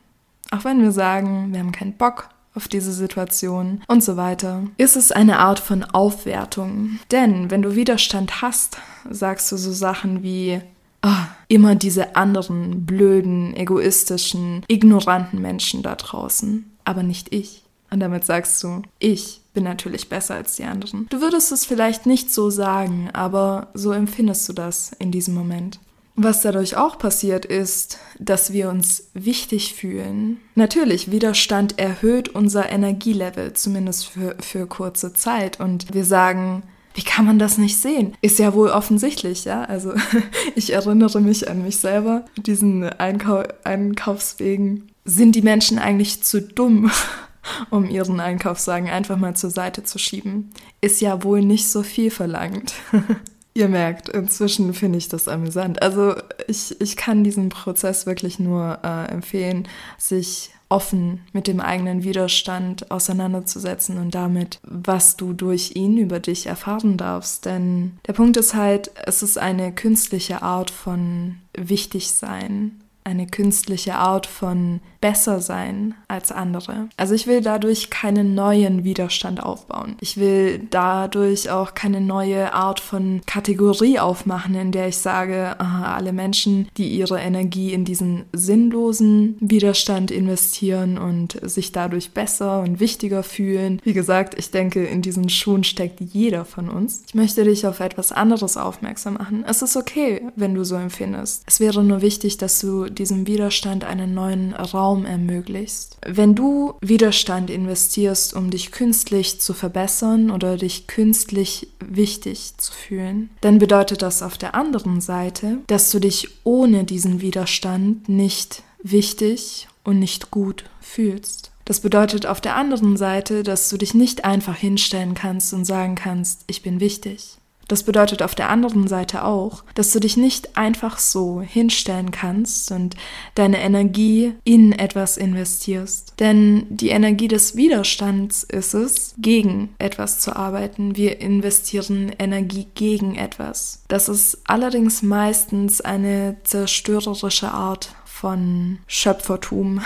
Auch 0.51 0.65
wenn 0.65 0.83
wir 0.83 0.93
sagen, 0.93 1.53
wir 1.53 1.61
haben 1.61 1.73
keinen 1.73 1.97
Bock 1.97 2.29
auf 2.55 2.69
diese 2.69 2.93
Situation 2.93 3.83
und 3.87 4.05
so 4.05 4.17
weiter, 4.17 4.65
ist 4.77 4.97
es 4.97 5.11
eine 5.11 5.39
Art 5.39 5.59
von 5.59 5.85
Aufwertung. 5.85 6.99
Denn 7.11 7.51
wenn 7.51 7.63
du 7.63 7.77
Widerstand 7.77 8.43
hast, 8.43 8.79
sagst 9.09 9.51
du 9.51 9.57
so 9.57 9.73
Sachen 9.73 10.23
wie, 10.23 10.61
oh, 11.03 11.27
immer 11.49 11.75
diese 11.75 12.15
anderen 12.17 12.85
blöden, 12.85 13.57
egoistischen, 13.57 14.65
ignoranten 14.69 15.41
Menschen 15.41 15.83
da 15.83 15.95
draußen, 15.95 16.71
aber 16.85 17.03
nicht 17.03 17.33
ich. 17.33 17.63
Und 17.91 18.01
damit 18.01 18.25
sagst 18.25 18.63
du, 18.63 18.83
ich 18.99 19.42
bin 19.53 19.65
natürlich 19.65 20.09
besser 20.09 20.35
als 20.35 20.57
die 20.57 20.65
anderen. 20.65 21.07
Du 21.11 21.21
würdest 21.21 21.53
es 21.53 21.65
vielleicht 21.65 22.07
nicht 22.07 22.33
so 22.33 22.51
sagen, 22.51 23.11
aber 23.13 23.69
so 23.75 23.93
empfindest 23.93 24.49
du 24.49 24.53
das 24.53 24.93
in 24.99 25.11
diesem 25.11 25.35
Moment. 25.35 25.79
Was 26.15 26.43
dadurch 26.43 26.77
auch 26.77 26.99
passiert 26.99 27.47
ist, 27.47 27.99
dass 28.19 28.53
wir 28.53 28.69
uns 28.69 29.09
wichtig 29.15 29.75
fühlen. 29.75 30.39
Natürlich, 30.55 31.11
Widerstand 31.11 31.79
erhöht 31.79 32.29
unser 32.29 32.69
Energielevel, 32.69 33.55
zumindest 33.55 34.07
für, 34.09 34.37
für 34.41 34.67
kurze 34.67 35.15
Zeit. 35.15 35.59
Und 35.59 35.95
wir 35.95 36.05
sagen, 36.05 36.65
wie 36.95 37.03
kann 37.03 37.25
man 37.25 37.39
das 37.39 37.57
nicht 37.57 37.79
sehen? 37.79 38.15
Ist 38.21 38.39
ja 38.39 38.53
wohl 38.53 38.69
offensichtlich, 38.69 39.45
ja. 39.45 39.65
Also 39.65 39.95
ich 40.55 40.73
erinnere 40.73 41.21
mich 41.21 41.49
an 41.49 41.65
mich 41.65 41.79
selber, 41.79 42.27
diesen 42.37 42.85
Einkau 42.85 43.45
Einkaufswegen. 43.65 44.89
Sind 45.05 45.35
die 45.35 45.43
Menschen 45.43 45.79
eigentlich 45.79 46.23
zu 46.23 46.41
dumm, 46.41 46.91
um 47.71 47.89
ihren 47.89 48.21
Einkaufswagen 48.21 48.89
einfach 48.89 49.17
mal 49.17 49.35
zur 49.35 49.51
Seite 49.51 49.83
zu 49.83 49.99
schieben. 49.99 50.51
Ist 50.81 51.01
ja 51.01 51.23
wohl 51.23 51.43
nicht 51.43 51.69
so 51.69 51.83
viel 51.83 52.11
verlangt. 52.11 52.75
Ihr 53.55 53.69
merkt, 53.69 54.09
inzwischen 54.09 54.73
finde 54.73 54.97
ich 54.97 55.09
das 55.09 55.29
amüsant. 55.29 55.83
Also 55.83 56.15
ich, 56.49 56.81
ich 56.81 56.97
kann 56.97 57.23
diesen 57.23 57.51
Prozess 57.51 58.07
wirklich 58.07 58.39
nur 58.39 58.79
äh, 58.83 59.11
empfehlen, 59.13 59.69
sich 59.99 60.51
offen 60.71 61.21
mit 61.35 61.49
dem 61.49 61.61
eigenen 61.61 62.03
Widerstand 62.03 62.91
auseinanderzusetzen 62.91 63.99
und 63.99 64.15
damit, 64.15 64.59
was 64.63 65.19
du 65.19 65.35
durch 65.35 65.73
ihn 65.77 65.99
über 65.99 66.19
dich 66.19 66.47
erfahren 66.47 66.97
darfst. 66.97 67.45
Denn 67.45 67.99
der 68.07 68.15
Punkt 68.15 68.39
ist 68.39 68.55
halt, 68.55 68.91
es 69.05 69.23
ist 69.23 69.37
eine 69.37 69.73
künstliche 69.73 70.41
Art 70.41 70.71
von 70.71 71.37
Wichtigsein, 71.55 72.81
eine 73.05 73.27
künstliche 73.27 73.97
Art 73.97 74.27
von 74.27 74.81
besser 75.03 75.41
sein 75.41 75.95
als 76.09 76.33
andere. 76.33 76.89
Also 76.97 77.15
ich 77.15 77.27
will 77.27 77.43
dadurch 77.43 77.91
keinen 77.91 78.35
neuen 78.35 78.85
Widerstand 78.85 79.43
aufbauen. 79.43 79.97
Ich 80.01 80.17
will 80.17 80.67
dadurch 80.71 81.51
auch 81.51 81.75
keine 81.75 82.01
neue 82.01 82.55
Art 82.55 82.81
von 82.81 83.21
Kategorie 83.27 83.99
aufmachen, 83.99 84.55
in 84.55 84.73
der 84.73 84.89
ich 84.89 84.97
sage, 84.97 85.57
aha, 85.59 85.95
alle 85.95 86.15
Menschen, 86.15 86.69
die 86.79 86.89
ihre 86.89 87.19
Energie 87.19 87.75
in 87.75 87.85
diesen 87.85 88.25
sinnlosen 88.33 89.37
Widerstand 89.41 90.11
investieren 90.11 90.97
und 90.97 91.39
sich 91.43 91.73
dadurch 91.73 92.13
besser 92.13 92.61
und 92.61 92.79
wichtiger 92.79 93.25
fühlen. 93.25 93.81
Wie 93.83 93.93
gesagt, 93.93 94.39
ich 94.39 94.53
denke, 94.53 94.85
in 94.85 95.03
diesen 95.03 95.29
Schuhen 95.29 95.65
steckt 95.65 96.01
jeder 96.01 96.45
von 96.45 96.71
uns. 96.71 97.03
Ich 97.09 97.15
möchte 97.15 97.43
dich 97.43 97.67
auf 97.67 97.81
etwas 97.81 98.13
anderes 98.13 98.57
aufmerksam 98.57 99.15
machen. 99.15 99.45
Es 99.49 99.63
ist 99.63 99.77
okay, 99.77 100.23
wenn 100.37 100.55
du 100.55 100.65
so 100.65 100.77
empfindest. 100.77 101.43
Es 101.47 101.59
wäre 101.59 101.83
nur 101.83 102.03
wichtig, 102.03 102.39
dass 102.39 102.61
du 102.61 102.85
diesem 102.89 103.27
Widerstand 103.27 103.83
einen 103.85 104.15
neuen 104.15 104.53
Raum 104.55 104.92
ermöglichst. 105.05 105.97
Wenn 106.07 106.35
du 106.35 106.75
Widerstand 106.81 107.51
investierst, 107.51 108.35
um 108.35 108.51
dich 108.51 108.71
künstlich 108.71 109.41
zu 109.41 109.55
verbessern 109.55 110.31
oder 110.31 110.57
dich 110.57 110.87
künstlich 110.87 111.69
wichtig 111.81 112.55
zu 112.59 112.73
fühlen, 112.73 113.31
dann 113.41 113.59
bedeutet 113.59 114.03
das 114.03 114.23
auf 114.23 114.39
der 114.39 114.55
anderen 114.55 115.01
Seite, 115.01 115.59
dass 115.67 115.91
du 115.91 115.99
dich 115.99 116.29
ohne 116.45 116.85
diesen 116.85 117.21
Widerstand 117.21 118.09
nicht 118.09 118.63
wichtig 118.83 119.69
und 119.85 119.99
nicht 119.99 120.31
gut 120.31 120.65
fühlst. 120.81 121.51
Das 121.65 121.81
bedeutet 121.81 122.27
auf 122.27 122.41
der 122.41 122.57
anderen 122.57 122.97
Seite, 122.97 123.43
dass 123.43 123.69
du 123.69 123.77
dich 123.77 123.95
nicht 123.95 124.25
einfach 124.25 124.57
hinstellen 124.57 125.15
kannst 125.15 125.55
und 125.55 125.65
sagen 125.65 125.95
kannst, 125.95 126.45
ich 126.49 126.63
bin 126.63 126.81
wichtig. 126.81 127.39
Das 127.73 127.85
bedeutet 127.85 128.21
auf 128.21 128.35
der 128.35 128.51
anderen 128.51 128.87
Seite 128.87 129.25
auch, 129.25 129.65
dass 129.75 129.93
du 129.93 129.99
dich 129.99 130.19
nicht 130.19 130.59
einfach 130.59 130.99
so 130.99 131.41
hinstellen 131.41 132.11
kannst 132.11 132.71
und 132.71 132.97
deine 133.35 133.63
Energie 133.63 134.35
in 134.45 134.73
etwas 134.73 135.17
investierst. 135.17 136.13
Denn 136.21 136.67
die 136.69 136.91
Energie 136.91 137.29
des 137.29 137.57
Widerstands 137.57 138.43
ist 138.43 138.75
es, 138.75 139.15
gegen 139.17 139.71
etwas 139.79 140.21
zu 140.21 140.37
arbeiten. 140.37 140.97
Wir 140.97 141.23
investieren 141.23 142.13
Energie 142.19 142.67
gegen 142.75 143.15
etwas. 143.15 143.85
Das 143.89 144.11
ist 144.11 144.43
allerdings 144.45 145.01
meistens 145.01 145.81
eine 145.81 146.37
zerstörerische 146.45 147.53
Art 147.53 147.95
von 148.05 148.81
Schöpfertum. 148.87 149.81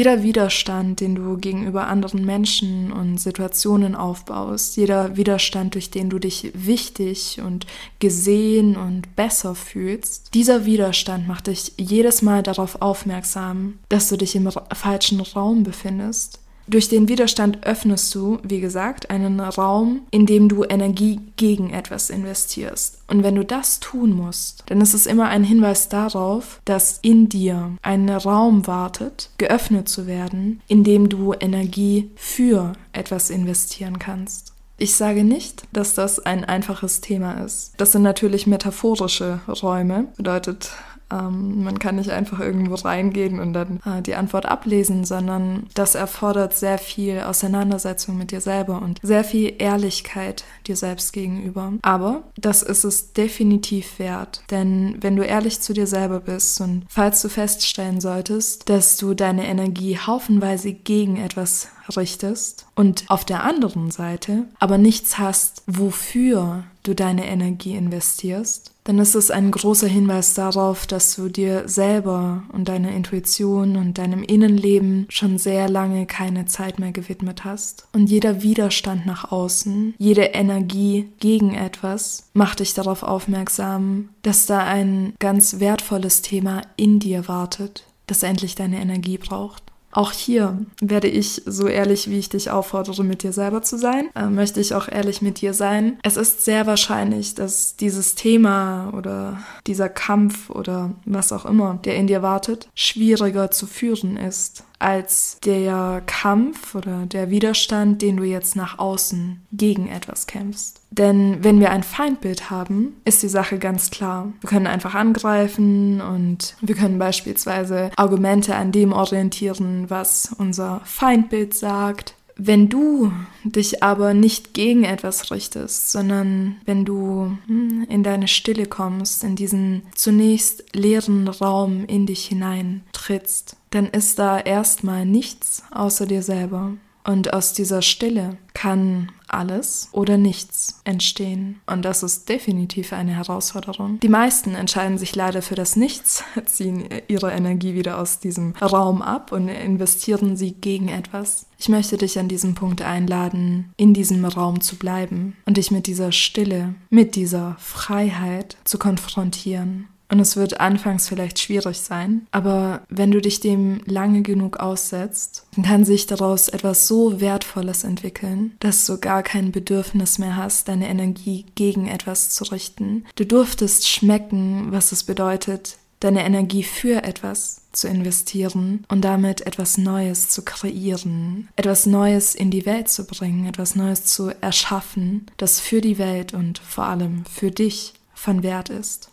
Jeder 0.00 0.22
Widerstand, 0.22 1.00
den 1.00 1.14
du 1.14 1.36
gegenüber 1.36 1.86
anderen 1.86 2.24
Menschen 2.24 2.90
und 2.90 3.20
Situationen 3.20 3.94
aufbaust, 3.94 4.78
jeder 4.78 5.18
Widerstand, 5.18 5.74
durch 5.74 5.90
den 5.90 6.08
du 6.08 6.18
dich 6.18 6.52
wichtig 6.54 7.38
und 7.44 7.66
gesehen 7.98 8.78
und 8.78 9.14
besser 9.14 9.54
fühlst, 9.54 10.32
dieser 10.32 10.64
Widerstand 10.64 11.28
macht 11.28 11.48
dich 11.48 11.74
jedes 11.76 12.22
Mal 12.22 12.42
darauf 12.42 12.80
aufmerksam, 12.80 13.78
dass 13.90 14.08
du 14.08 14.16
dich 14.16 14.34
im 14.36 14.50
falschen 14.72 15.20
Raum 15.20 15.64
befindest 15.64 16.38
durch 16.70 16.88
den 16.88 17.08
Widerstand 17.08 17.66
öffnest 17.66 18.14
du, 18.14 18.38
wie 18.42 18.60
gesagt, 18.60 19.10
einen 19.10 19.40
Raum, 19.40 20.02
in 20.10 20.24
dem 20.24 20.48
du 20.48 20.64
Energie 20.64 21.20
gegen 21.36 21.70
etwas 21.70 22.10
investierst. 22.10 23.02
Und 23.08 23.24
wenn 23.24 23.34
du 23.34 23.44
das 23.44 23.80
tun 23.80 24.12
musst, 24.12 24.62
dann 24.66 24.80
ist 24.80 24.94
es 24.94 25.06
immer 25.06 25.28
ein 25.28 25.42
Hinweis 25.44 25.88
darauf, 25.88 26.60
dass 26.64 26.98
in 27.02 27.28
dir 27.28 27.72
ein 27.82 28.08
Raum 28.08 28.66
wartet, 28.66 29.30
geöffnet 29.38 29.88
zu 29.88 30.06
werden, 30.06 30.62
in 30.68 30.84
dem 30.84 31.08
du 31.08 31.34
Energie 31.34 32.10
für 32.14 32.74
etwas 32.92 33.30
investieren 33.30 33.98
kannst. 33.98 34.54
Ich 34.78 34.94
sage 34.94 35.24
nicht, 35.24 35.64
dass 35.72 35.94
das 35.94 36.20
ein 36.20 36.44
einfaches 36.44 37.02
Thema 37.02 37.44
ist. 37.44 37.74
Das 37.76 37.92
sind 37.92 38.02
natürlich 38.02 38.46
metaphorische 38.46 39.40
Räume, 39.46 40.06
bedeutet 40.16 40.70
ähm, 41.10 41.64
man 41.64 41.78
kann 41.78 41.96
nicht 41.96 42.10
einfach 42.10 42.40
irgendwo 42.40 42.74
reingehen 42.74 43.40
und 43.40 43.52
dann 43.52 43.80
äh, 43.84 44.02
die 44.02 44.14
Antwort 44.14 44.46
ablesen, 44.46 45.04
sondern 45.04 45.66
das 45.74 45.94
erfordert 45.94 46.54
sehr 46.54 46.78
viel 46.78 47.20
Auseinandersetzung 47.20 48.16
mit 48.16 48.30
dir 48.30 48.40
selber 48.40 48.82
und 48.82 48.98
sehr 49.02 49.24
viel 49.24 49.54
Ehrlichkeit 49.58 50.44
dir 50.66 50.76
selbst 50.76 51.12
gegenüber. 51.12 51.72
Aber 51.82 52.22
das 52.36 52.62
ist 52.62 52.84
es 52.84 53.12
definitiv 53.12 53.98
wert, 53.98 54.42
denn 54.50 54.96
wenn 55.00 55.16
du 55.16 55.24
ehrlich 55.24 55.60
zu 55.60 55.72
dir 55.72 55.86
selber 55.86 56.20
bist 56.20 56.60
und 56.60 56.84
falls 56.88 57.22
du 57.22 57.28
feststellen 57.28 58.00
solltest, 58.00 58.68
dass 58.68 58.96
du 58.96 59.14
deine 59.14 59.46
Energie 59.46 59.98
haufenweise 59.98 60.72
gegen 60.72 61.16
etwas 61.16 61.68
richtest 61.96 62.66
und 62.74 63.04
auf 63.08 63.24
der 63.24 63.42
anderen 63.44 63.90
Seite 63.90 64.44
aber 64.58 64.78
nichts 64.78 65.18
hast, 65.18 65.62
wofür 65.66 66.64
du 66.82 66.94
deine 66.94 67.26
Energie 67.26 67.74
investierst, 67.74 68.72
dann 68.84 68.98
ist 68.98 69.14
es 69.14 69.30
ein 69.30 69.50
großer 69.50 69.86
Hinweis 69.86 70.34
darauf, 70.34 70.86
dass 70.86 71.14
du 71.14 71.28
dir 71.28 71.68
selber 71.68 72.42
und 72.52 72.68
deiner 72.68 72.90
Intuition 72.90 73.76
und 73.76 73.98
deinem 73.98 74.22
Innenleben 74.22 75.06
schon 75.10 75.38
sehr 75.38 75.68
lange 75.68 76.06
keine 76.06 76.46
Zeit 76.46 76.78
mehr 76.78 76.92
gewidmet 76.92 77.44
hast. 77.44 77.86
Und 77.92 78.08
jeder 78.08 78.42
Widerstand 78.42 79.06
nach 79.06 79.30
außen, 79.30 79.94
jede 79.98 80.22
Energie 80.22 81.08
gegen 81.20 81.54
etwas 81.54 82.30
macht 82.32 82.60
dich 82.60 82.74
darauf 82.74 83.02
aufmerksam, 83.02 84.08
dass 84.22 84.46
da 84.46 84.64
ein 84.64 85.14
ganz 85.18 85.60
wertvolles 85.60 86.22
Thema 86.22 86.62
in 86.76 86.98
dir 86.98 87.28
wartet, 87.28 87.84
das 88.06 88.22
endlich 88.22 88.54
deine 88.54 88.80
Energie 88.80 89.18
braucht. 89.18 89.69
Auch 89.92 90.12
hier 90.12 90.58
werde 90.80 91.08
ich 91.08 91.42
so 91.46 91.66
ehrlich, 91.66 92.08
wie 92.10 92.18
ich 92.18 92.28
dich 92.28 92.50
auffordere, 92.50 93.02
mit 93.02 93.22
dir 93.22 93.32
selber 93.32 93.62
zu 93.62 93.76
sein, 93.76 94.08
äh, 94.14 94.26
möchte 94.26 94.60
ich 94.60 94.74
auch 94.74 94.88
ehrlich 94.88 95.20
mit 95.20 95.40
dir 95.40 95.52
sein. 95.52 95.98
Es 96.02 96.16
ist 96.16 96.44
sehr 96.44 96.66
wahrscheinlich, 96.66 97.34
dass 97.34 97.76
dieses 97.76 98.14
Thema 98.14 98.92
oder 98.96 99.38
dieser 99.66 99.88
Kampf 99.88 100.50
oder 100.50 100.92
was 101.04 101.32
auch 101.32 101.44
immer, 101.44 101.78
der 101.84 101.96
in 101.96 102.06
dir 102.06 102.22
wartet, 102.22 102.68
schwieriger 102.74 103.50
zu 103.50 103.66
führen 103.66 104.16
ist 104.16 104.64
als 104.80 105.38
der 105.44 106.02
Kampf 106.06 106.74
oder 106.74 107.06
der 107.06 107.30
Widerstand, 107.30 108.02
den 108.02 108.16
du 108.16 108.24
jetzt 108.24 108.56
nach 108.56 108.78
außen 108.78 109.46
gegen 109.52 109.88
etwas 109.88 110.26
kämpfst. 110.26 110.80
Denn 110.90 111.44
wenn 111.44 111.60
wir 111.60 111.70
ein 111.70 111.84
Feindbild 111.84 112.50
haben, 112.50 112.96
ist 113.04 113.22
die 113.22 113.28
Sache 113.28 113.58
ganz 113.58 113.90
klar. 113.90 114.32
Wir 114.40 114.48
können 114.48 114.66
einfach 114.66 114.94
angreifen 114.94 116.00
und 116.00 116.56
wir 116.60 116.74
können 116.74 116.98
beispielsweise 116.98 117.90
Argumente 117.96 118.56
an 118.56 118.72
dem 118.72 118.92
orientieren, 118.92 119.88
was 119.88 120.34
unser 120.36 120.80
Feindbild 120.84 121.54
sagt. 121.54 122.14
Wenn 122.42 122.70
du 122.70 123.12
dich 123.44 123.82
aber 123.82 124.14
nicht 124.14 124.54
gegen 124.54 124.84
etwas 124.84 125.30
richtest, 125.30 125.92
sondern 125.92 126.56
wenn 126.64 126.86
du 126.86 127.36
hm, 127.46 127.86
in 127.90 128.02
deine 128.02 128.28
Stille 128.28 128.64
kommst, 128.64 129.22
in 129.24 129.36
diesen 129.36 129.82
zunächst 129.94 130.64
leeren 130.74 131.28
Raum 131.28 131.84
in 131.84 132.06
dich 132.06 132.24
hinein 132.24 132.82
trittst, 132.92 133.56
dann 133.68 133.86
ist 133.86 134.18
da 134.18 134.40
erstmal 134.40 135.04
nichts 135.04 135.64
außer 135.70 136.06
dir 136.06 136.22
selber. 136.22 136.72
Und 137.04 137.34
aus 137.34 137.52
dieser 137.52 137.82
Stille 137.82 138.38
kann 138.54 139.12
alles 139.32 139.88
oder 139.92 140.16
nichts 140.16 140.80
entstehen. 140.84 141.60
Und 141.66 141.84
das 141.84 142.02
ist 142.02 142.28
definitiv 142.28 142.92
eine 142.92 143.12
Herausforderung. 143.12 144.00
Die 144.00 144.08
meisten 144.08 144.54
entscheiden 144.54 144.98
sich 144.98 145.14
leider 145.14 145.42
für 145.42 145.54
das 145.54 145.76
Nichts, 145.76 146.24
ziehen 146.46 146.88
ihre 147.08 147.32
Energie 147.32 147.74
wieder 147.74 147.98
aus 147.98 148.20
diesem 148.20 148.54
Raum 148.56 149.02
ab 149.02 149.32
und 149.32 149.48
investieren 149.48 150.36
sie 150.36 150.52
gegen 150.52 150.88
etwas. 150.88 151.46
Ich 151.58 151.68
möchte 151.68 151.98
dich 151.98 152.18
an 152.18 152.28
diesem 152.28 152.54
Punkt 152.54 152.80
einladen, 152.80 153.72
in 153.76 153.92
diesem 153.92 154.24
Raum 154.24 154.62
zu 154.62 154.76
bleiben 154.76 155.36
und 155.44 155.58
dich 155.58 155.70
mit 155.70 155.86
dieser 155.86 156.10
Stille, 156.10 156.74
mit 156.88 157.16
dieser 157.16 157.56
Freiheit 157.58 158.56
zu 158.64 158.78
konfrontieren 158.78 159.89
und 160.10 160.20
es 160.20 160.36
wird 160.36 160.60
anfangs 160.60 161.08
vielleicht 161.08 161.38
schwierig 161.38 161.78
sein, 161.78 162.26
aber 162.32 162.82
wenn 162.88 163.10
du 163.10 163.20
dich 163.20 163.40
dem 163.40 163.80
lange 163.86 164.22
genug 164.22 164.58
aussetzt, 164.58 165.46
dann 165.54 165.64
kann 165.64 165.84
sich 165.84 166.06
daraus 166.06 166.48
etwas 166.48 166.86
so 166.86 167.20
Wertvolles 167.20 167.84
entwickeln, 167.84 168.52
dass 168.60 168.86
du 168.86 168.98
gar 168.98 169.22
kein 169.22 169.52
Bedürfnis 169.52 170.18
mehr 170.18 170.36
hast, 170.36 170.68
deine 170.68 170.88
Energie 170.88 171.46
gegen 171.54 171.86
etwas 171.86 172.30
zu 172.30 172.44
richten. 172.44 173.04
Du 173.14 173.24
durftest 173.24 173.88
schmecken, 173.88 174.72
was 174.72 174.92
es 174.92 175.04
bedeutet, 175.04 175.78
deine 176.00 176.24
Energie 176.24 176.62
für 176.62 177.04
etwas 177.04 177.62
zu 177.72 177.86
investieren 177.86 178.84
und 178.88 179.02
damit 179.02 179.42
etwas 179.42 179.78
Neues 179.78 180.30
zu 180.30 180.42
kreieren, 180.42 181.48
etwas 181.56 181.86
Neues 181.86 182.34
in 182.34 182.50
die 182.50 182.66
Welt 182.66 182.88
zu 182.88 183.04
bringen, 183.06 183.46
etwas 183.46 183.76
Neues 183.76 184.06
zu 184.06 184.30
erschaffen, 184.40 185.26
das 185.36 185.60
für 185.60 185.80
die 185.80 185.98
Welt 185.98 186.34
und 186.34 186.58
vor 186.58 186.84
allem 186.84 187.24
für 187.26 187.50
dich 187.50 187.94
von 188.14 188.42
Wert 188.42 188.70
ist. 188.70 189.10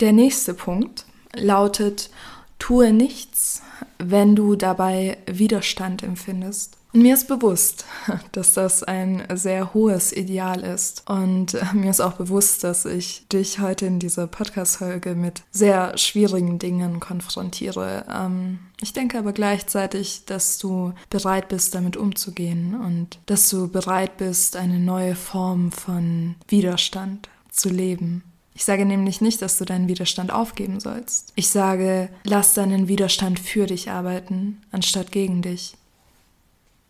Der 0.00 0.12
nächste 0.12 0.52
Punkt 0.52 1.06
lautet, 1.34 2.10
tue 2.58 2.92
nichts, 2.92 3.62
wenn 3.98 4.36
du 4.36 4.54
dabei 4.54 5.16
Widerstand 5.26 6.02
empfindest. 6.02 6.76
Und 6.92 7.02
mir 7.02 7.14
ist 7.14 7.28
bewusst, 7.28 7.84
dass 8.32 8.54
das 8.54 8.82
ein 8.82 9.26
sehr 9.34 9.72
hohes 9.72 10.12
Ideal 10.12 10.62
ist. 10.62 11.08
Und 11.08 11.56
mir 11.72 11.90
ist 11.90 12.00
auch 12.00 12.14
bewusst, 12.14 12.62
dass 12.62 12.84
ich 12.84 13.26
dich 13.28 13.58
heute 13.58 13.86
in 13.86 13.98
dieser 13.98 14.26
Podcast-Folge 14.26 15.14
mit 15.14 15.42
sehr 15.50 15.96
schwierigen 15.96 16.58
Dingen 16.58 17.00
konfrontiere. 17.00 18.04
Ähm, 18.10 18.58
ich 18.80 18.92
denke 18.92 19.18
aber 19.18 19.32
gleichzeitig, 19.32 20.24
dass 20.26 20.58
du 20.58 20.92
bereit 21.08 21.48
bist, 21.48 21.74
damit 21.74 21.96
umzugehen 21.96 22.78
und 22.78 23.18
dass 23.26 23.48
du 23.48 23.68
bereit 23.68 24.18
bist, 24.18 24.56
eine 24.56 24.78
neue 24.78 25.14
Form 25.16 25.72
von 25.72 26.36
Widerstand 26.48 27.28
zu 27.50 27.70
leben. 27.70 28.22
Ich 28.56 28.64
sage 28.64 28.86
nämlich 28.86 29.20
nicht, 29.20 29.42
dass 29.42 29.58
du 29.58 29.66
deinen 29.66 29.86
Widerstand 29.86 30.32
aufgeben 30.32 30.80
sollst. 30.80 31.30
Ich 31.36 31.50
sage, 31.50 32.08
lass 32.24 32.54
deinen 32.54 32.88
Widerstand 32.88 33.38
für 33.38 33.66
dich 33.66 33.90
arbeiten, 33.90 34.62
anstatt 34.72 35.12
gegen 35.12 35.42
dich. 35.42 35.76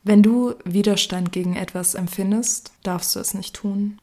Wenn 0.04 0.22
du 0.22 0.54
Widerstand 0.64 1.32
gegen 1.32 1.56
etwas 1.56 1.96
empfindest, 1.96 2.70
darfst 2.84 3.16
du 3.16 3.18
es 3.18 3.34
nicht 3.34 3.56
tun. 3.56 3.98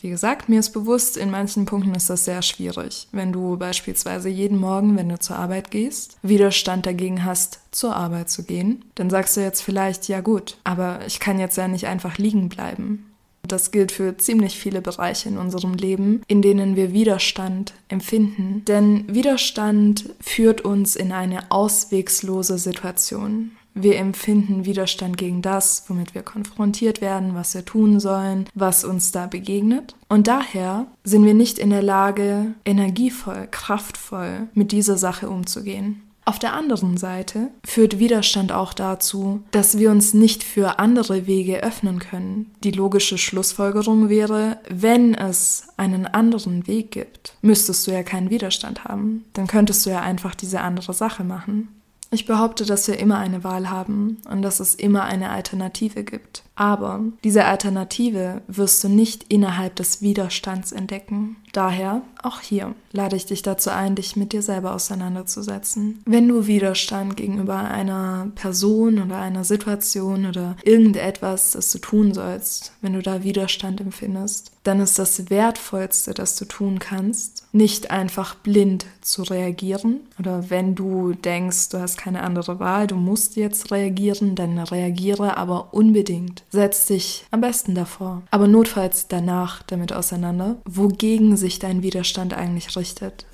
Wie 0.00 0.08
gesagt, 0.08 0.48
mir 0.48 0.58
ist 0.58 0.70
bewusst, 0.70 1.18
in 1.18 1.30
manchen 1.30 1.66
Punkten 1.66 1.94
ist 1.94 2.08
das 2.08 2.24
sehr 2.24 2.40
schwierig. 2.40 3.08
Wenn 3.12 3.30
du 3.30 3.58
beispielsweise 3.58 4.30
jeden 4.30 4.56
Morgen, 4.56 4.96
wenn 4.96 5.10
du 5.10 5.18
zur 5.18 5.36
Arbeit 5.36 5.70
gehst, 5.70 6.16
Widerstand 6.22 6.86
dagegen 6.86 7.26
hast, 7.26 7.60
zur 7.72 7.94
Arbeit 7.94 8.30
zu 8.30 8.44
gehen, 8.44 8.86
dann 8.94 9.10
sagst 9.10 9.36
du 9.36 9.42
jetzt 9.42 9.60
vielleicht, 9.60 10.08
ja 10.08 10.22
gut, 10.22 10.56
aber 10.64 11.06
ich 11.06 11.20
kann 11.20 11.38
jetzt 11.38 11.58
ja 11.58 11.68
nicht 11.68 11.86
einfach 11.86 12.16
liegen 12.16 12.48
bleiben. 12.48 13.11
Das 13.46 13.70
gilt 13.70 13.92
für 13.92 14.16
ziemlich 14.16 14.58
viele 14.58 14.80
Bereiche 14.80 15.28
in 15.28 15.36
unserem 15.36 15.74
Leben, 15.74 16.22
in 16.26 16.42
denen 16.42 16.76
wir 16.76 16.92
Widerstand 16.92 17.74
empfinden. 17.88 18.64
Denn 18.66 19.04
Widerstand 19.12 20.10
führt 20.20 20.60
uns 20.62 20.96
in 20.96 21.12
eine 21.12 21.50
auswegslose 21.50 22.58
Situation. 22.58 23.52
Wir 23.74 23.96
empfinden 23.96 24.66
Widerstand 24.66 25.16
gegen 25.16 25.40
das, 25.40 25.84
womit 25.88 26.14
wir 26.14 26.22
konfrontiert 26.22 27.00
werden, 27.00 27.34
was 27.34 27.54
wir 27.54 27.64
tun 27.64 28.00
sollen, 28.00 28.46
was 28.54 28.84
uns 28.84 29.12
da 29.12 29.26
begegnet. 29.26 29.94
Und 30.08 30.28
daher 30.28 30.86
sind 31.04 31.24
wir 31.24 31.34
nicht 31.34 31.58
in 31.58 31.70
der 31.70 31.82
Lage, 31.82 32.54
energievoll, 32.66 33.48
kraftvoll 33.50 34.48
mit 34.52 34.72
dieser 34.72 34.98
Sache 34.98 35.30
umzugehen. 35.30 36.02
Auf 36.24 36.38
der 36.38 36.52
anderen 36.52 36.96
Seite 36.96 37.50
führt 37.64 37.98
Widerstand 37.98 38.52
auch 38.52 38.74
dazu, 38.74 39.42
dass 39.50 39.78
wir 39.78 39.90
uns 39.90 40.14
nicht 40.14 40.44
für 40.44 40.78
andere 40.78 41.26
Wege 41.26 41.62
öffnen 41.64 41.98
können. 41.98 42.52
Die 42.62 42.70
logische 42.70 43.18
Schlussfolgerung 43.18 44.08
wäre, 44.08 44.58
wenn 44.68 45.14
es 45.14 45.68
einen 45.76 46.06
anderen 46.06 46.66
Weg 46.68 46.92
gibt, 46.92 47.34
müsstest 47.42 47.86
du 47.86 47.90
ja 47.90 48.04
keinen 48.04 48.30
Widerstand 48.30 48.84
haben. 48.84 49.24
Dann 49.32 49.48
könntest 49.48 49.84
du 49.84 49.90
ja 49.90 50.00
einfach 50.00 50.36
diese 50.36 50.60
andere 50.60 50.94
Sache 50.94 51.24
machen. 51.24 51.68
Ich 52.12 52.26
behaupte, 52.26 52.66
dass 52.66 52.86
wir 52.88 52.98
immer 52.98 53.16
eine 53.16 53.42
Wahl 53.42 53.70
haben 53.70 54.18
und 54.30 54.42
dass 54.42 54.60
es 54.60 54.74
immer 54.74 55.04
eine 55.04 55.30
Alternative 55.30 56.04
gibt. 56.04 56.42
Aber 56.62 57.00
diese 57.24 57.44
Alternative 57.44 58.40
wirst 58.46 58.84
du 58.84 58.88
nicht 58.88 59.24
innerhalb 59.32 59.74
des 59.74 60.00
Widerstands 60.00 60.70
entdecken. 60.70 61.34
Daher, 61.52 62.02
auch 62.22 62.38
hier, 62.38 62.76
lade 62.92 63.16
ich 63.16 63.26
dich 63.26 63.42
dazu 63.42 63.70
ein, 63.70 63.96
dich 63.96 64.14
mit 64.14 64.32
dir 64.32 64.42
selber 64.42 64.72
auseinanderzusetzen. 64.72 66.00
Wenn 66.06 66.28
du 66.28 66.46
Widerstand 66.46 67.16
gegenüber 67.16 67.56
einer 67.56 68.28
Person 68.36 69.02
oder 69.02 69.18
einer 69.18 69.42
Situation 69.42 70.26
oder 70.26 70.56
irgendetwas, 70.62 71.50
das 71.50 71.72
du 71.72 71.78
tun 71.78 72.14
sollst, 72.14 72.72
wenn 72.80 72.92
du 72.92 73.02
da 73.02 73.24
Widerstand 73.24 73.80
empfindest, 73.80 74.52
dann 74.62 74.80
ist 74.80 74.98
das 74.98 75.28
Wertvollste, 75.28 76.14
das 76.14 76.36
du 76.36 76.44
tun 76.44 76.78
kannst, 76.78 77.44
nicht 77.52 77.90
einfach 77.90 78.36
blind 78.36 78.86
zu 79.00 79.24
reagieren. 79.24 80.00
Oder 80.18 80.48
wenn 80.50 80.74
du 80.74 81.12
denkst, 81.12 81.70
du 81.70 81.80
hast 81.80 81.98
keine 81.98 82.22
andere 82.22 82.60
Wahl, 82.60 82.86
du 82.86 82.94
musst 82.94 83.36
jetzt 83.36 83.72
reagieren, 83.72 84.36
dann 84.36 84.58
reagiere 84.58 85.36
aber 85.36 85.74
unbedingt. 85.74 86.44
Setz 86.54 86.84
dich 86.84 87.24
am 87.30 87.40
besten 87.40 87.74
davor, 87.74 88.24
aber 88.30 88.46
notfalls 88.46 89.08
danach 89.08 89.62
damit 89.62 89.94
auseinander, 89.94 90.60
wogegen 90.66 91.38
sich 91.38 91.58
dein 91.58 91.82
Widerstand 91.82 92.34
eigentlich 92.34 92.76
richtet. 92.76 93.24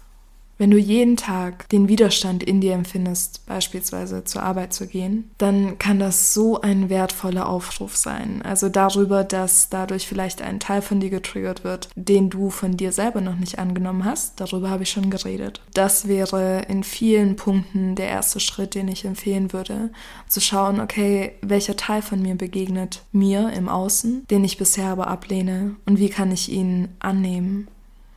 Wenn 0.59 0.73
du 0.73 0.77
jeden 0.77 1.17
Tag 1.17 1.69
den 1.69 1.89
Widerstand 1.89 2.43
in 2.43 2.61
dir 2.61 2.75
empfindest, 2.75 3.47
beispielsweise 3.47 4.25
zur 4.25 4.43
Arbeit 4.43 4.73
zu 4.73 4.89
gehen, 4.89 5.31
dann 5.39 5.79
kann 5.79 6.01
das 6.01 6.35
so 6.35 6.61
ein 6.61 6.91
wertvoller 6.91 7.49
Aufruf 7.49 7.97
sein. 7.97 8.43
Also 8.43 8.69
darüber, 8.69 9.23
dass 9.23 9.69
dadurch 9.69 10.09
vielleicht 10.09 10.43
ein 10.43 10.59
Teil 10.59 10.83
von 10.83 10.99
dir 10.99 11.11
getriggert 11.11 11.63
wird, 11.63 11.89
den 11.95 12.29
du 12.29 12.51
von 12.51 12.77
dir 12.77 12.91
selber 12.91 13.21
noch 13.21 13.37
nicht 13.37 13.61
angenommen 13.61 14.05
hast. 14.05 14.41
Darüber 14.41 14.69
habe 14.69 14.83
ich 14.83 14.91
schon 14.91 15.11
geredet. 15.11 15.61
Das 15.75 16.09
wäre 16.09 16.63
in 16.69 16.83
vielen 16.83 17.37
Punkten 17.37 17.95
der 17.95 18.09
erste 18.09 18.41
Schritt, 18.41 18.75
den 18.75 18.89
ich 18.89 19.05
empfehlen 19.05 19.53
würde. 19.53 19.91
Zu 20.27 20.41
schauen, 20.41 20.81
okay, 20.81 21.35
welcher 21.41 21.77
Teil 21.77 22.03
von 22.03 22.21
mir 22.21 22.35
begegnet 22.35 23.03
mir 23.13 23.53
im 23.53 23.69
Außen, 23.69 24.27
den 24.29 24.43
ich 24.43 24.59
bisher 24.59 24.89
aber 24.89 25.07
ablehne 25.07 25.77
und 25.87 26.01
wie 26.01 26.09
kann 26.09 26.33
ich 26.33 26.51
ihn 26.51 26.89
annehmen 26.99 27.69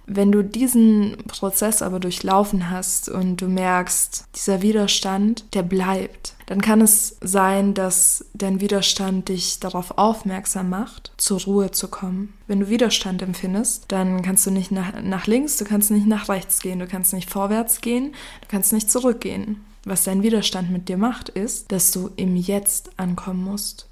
wenn 0.05 0.31
du 0.31 0.43
diesen 0.43 1.17
Prozess 1.27 1.81
aber 1.81 1.99
durchlaufen 1.99 2.69
hast 2.69 3.09
und 3.09 3.37
du 3.37 3.47
merkst, 3.47 4.25
dieser 4.35 4.61
Widerstand, 4.61 5.45
der 5.53 5.63
bleibt, 5.63 6.33
dann 6.47 6.61
kann 6.61 6.81
es 6.81 7.17
sein, 7.21 7.73
dass 7.73 8.25
dein 8.33 8.59
Widerstand 8.59 9.29
dich 9.29 9.59
darauf 9.59 9.97
aufmerksam 9.97 10.69
macht, 10.69 11.13
zur 11.17 11.39
Ruhe 11.41 11.71
zu 11.71 11.87
kommen. 11.87 12.33
Wenn 12.47 12.59
du 12.59 12.69
Widerstand 12.69 13.21
empfindest, 13.21 13.85
dann 13.87 14.21
kannst 14.21 14.45
du 14.45 14.51
nicht 14.51 14.71
nach, 14.71 15.01
nach 15.01 15.27
links, 15.27 15.57
du 15.57 15.65
kannst 15.65 15.91
nicht 15.91 16.07
nach 16.07 16.27
rechts 16.27 16.59
gehen, 16.59 16.79
du 16.79 16.87
kannst 16.87 17.13
nicht 17.13 17.29
vorwärts 17.29 17.79
gehen, 17.79 18.13
du 18.41 18.47
kannst 18.49 18.73
nicht 18.73 18.91
zurückgehen. 18.91 19.63
Was 19.85 20.03
dein 20.03 20.23
Widerstand 20.23 20.69
mit 20.69 20.89
dir 20.89 20.97
macht, 20.97 21.29
ist, 21.29 21.71
dass 21.71 21.91
du 21.91 22.11
im 22.15 22.35
Jetzt 22.35 22.91
ankommen 22.97 23.43
musst. 23.43 23.87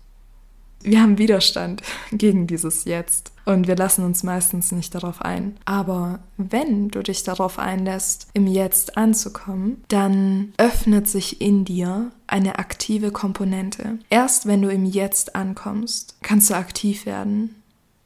Wir 0.81 1.01
haben 1.01 1.17
Widerstand 1.17 1.81
gegen 2.11 2.47
dieses 2.47 2.85
Jetzt 2.85 3.31
und 3.45 3.67
wir 3.67 3.75
lassen 3.75 4.05
uns 4.05 4.23
meistens 4.23 4.71
nicht 4.71 4.93
darauf 4.95 5.21
ein. 5.21 5.57
Aber 5.65 6.19
wenn 6.37 6.89
du 6.89 7.01
dich 7.01 7.23
darauf 7.23 7.59
einlässt, 7.59 8.27
im 8.33 8.47
Jetzt 8.47 8.97
anzukommen, 8.97 9.83
dann 9.87 10.53
öffnet 10.57 11.07
sich 11.07 11.41
in 11.41 11.65
dir 11.65 12.11
eine 12.27 12.59
aktive 12.59 13.11
Komponente. 13.11 13.97
Erst 14.09 14.45
wenn 14.45 14.61
du 14.61 14.69
im 14.69 14.85
Jetzt 14.85 15.35
ankommst, 15.35 16.17
kannst 16.21 16.49
du 16.49 16.53
aktiv 16.55 17.05
werden. 17.05 17.55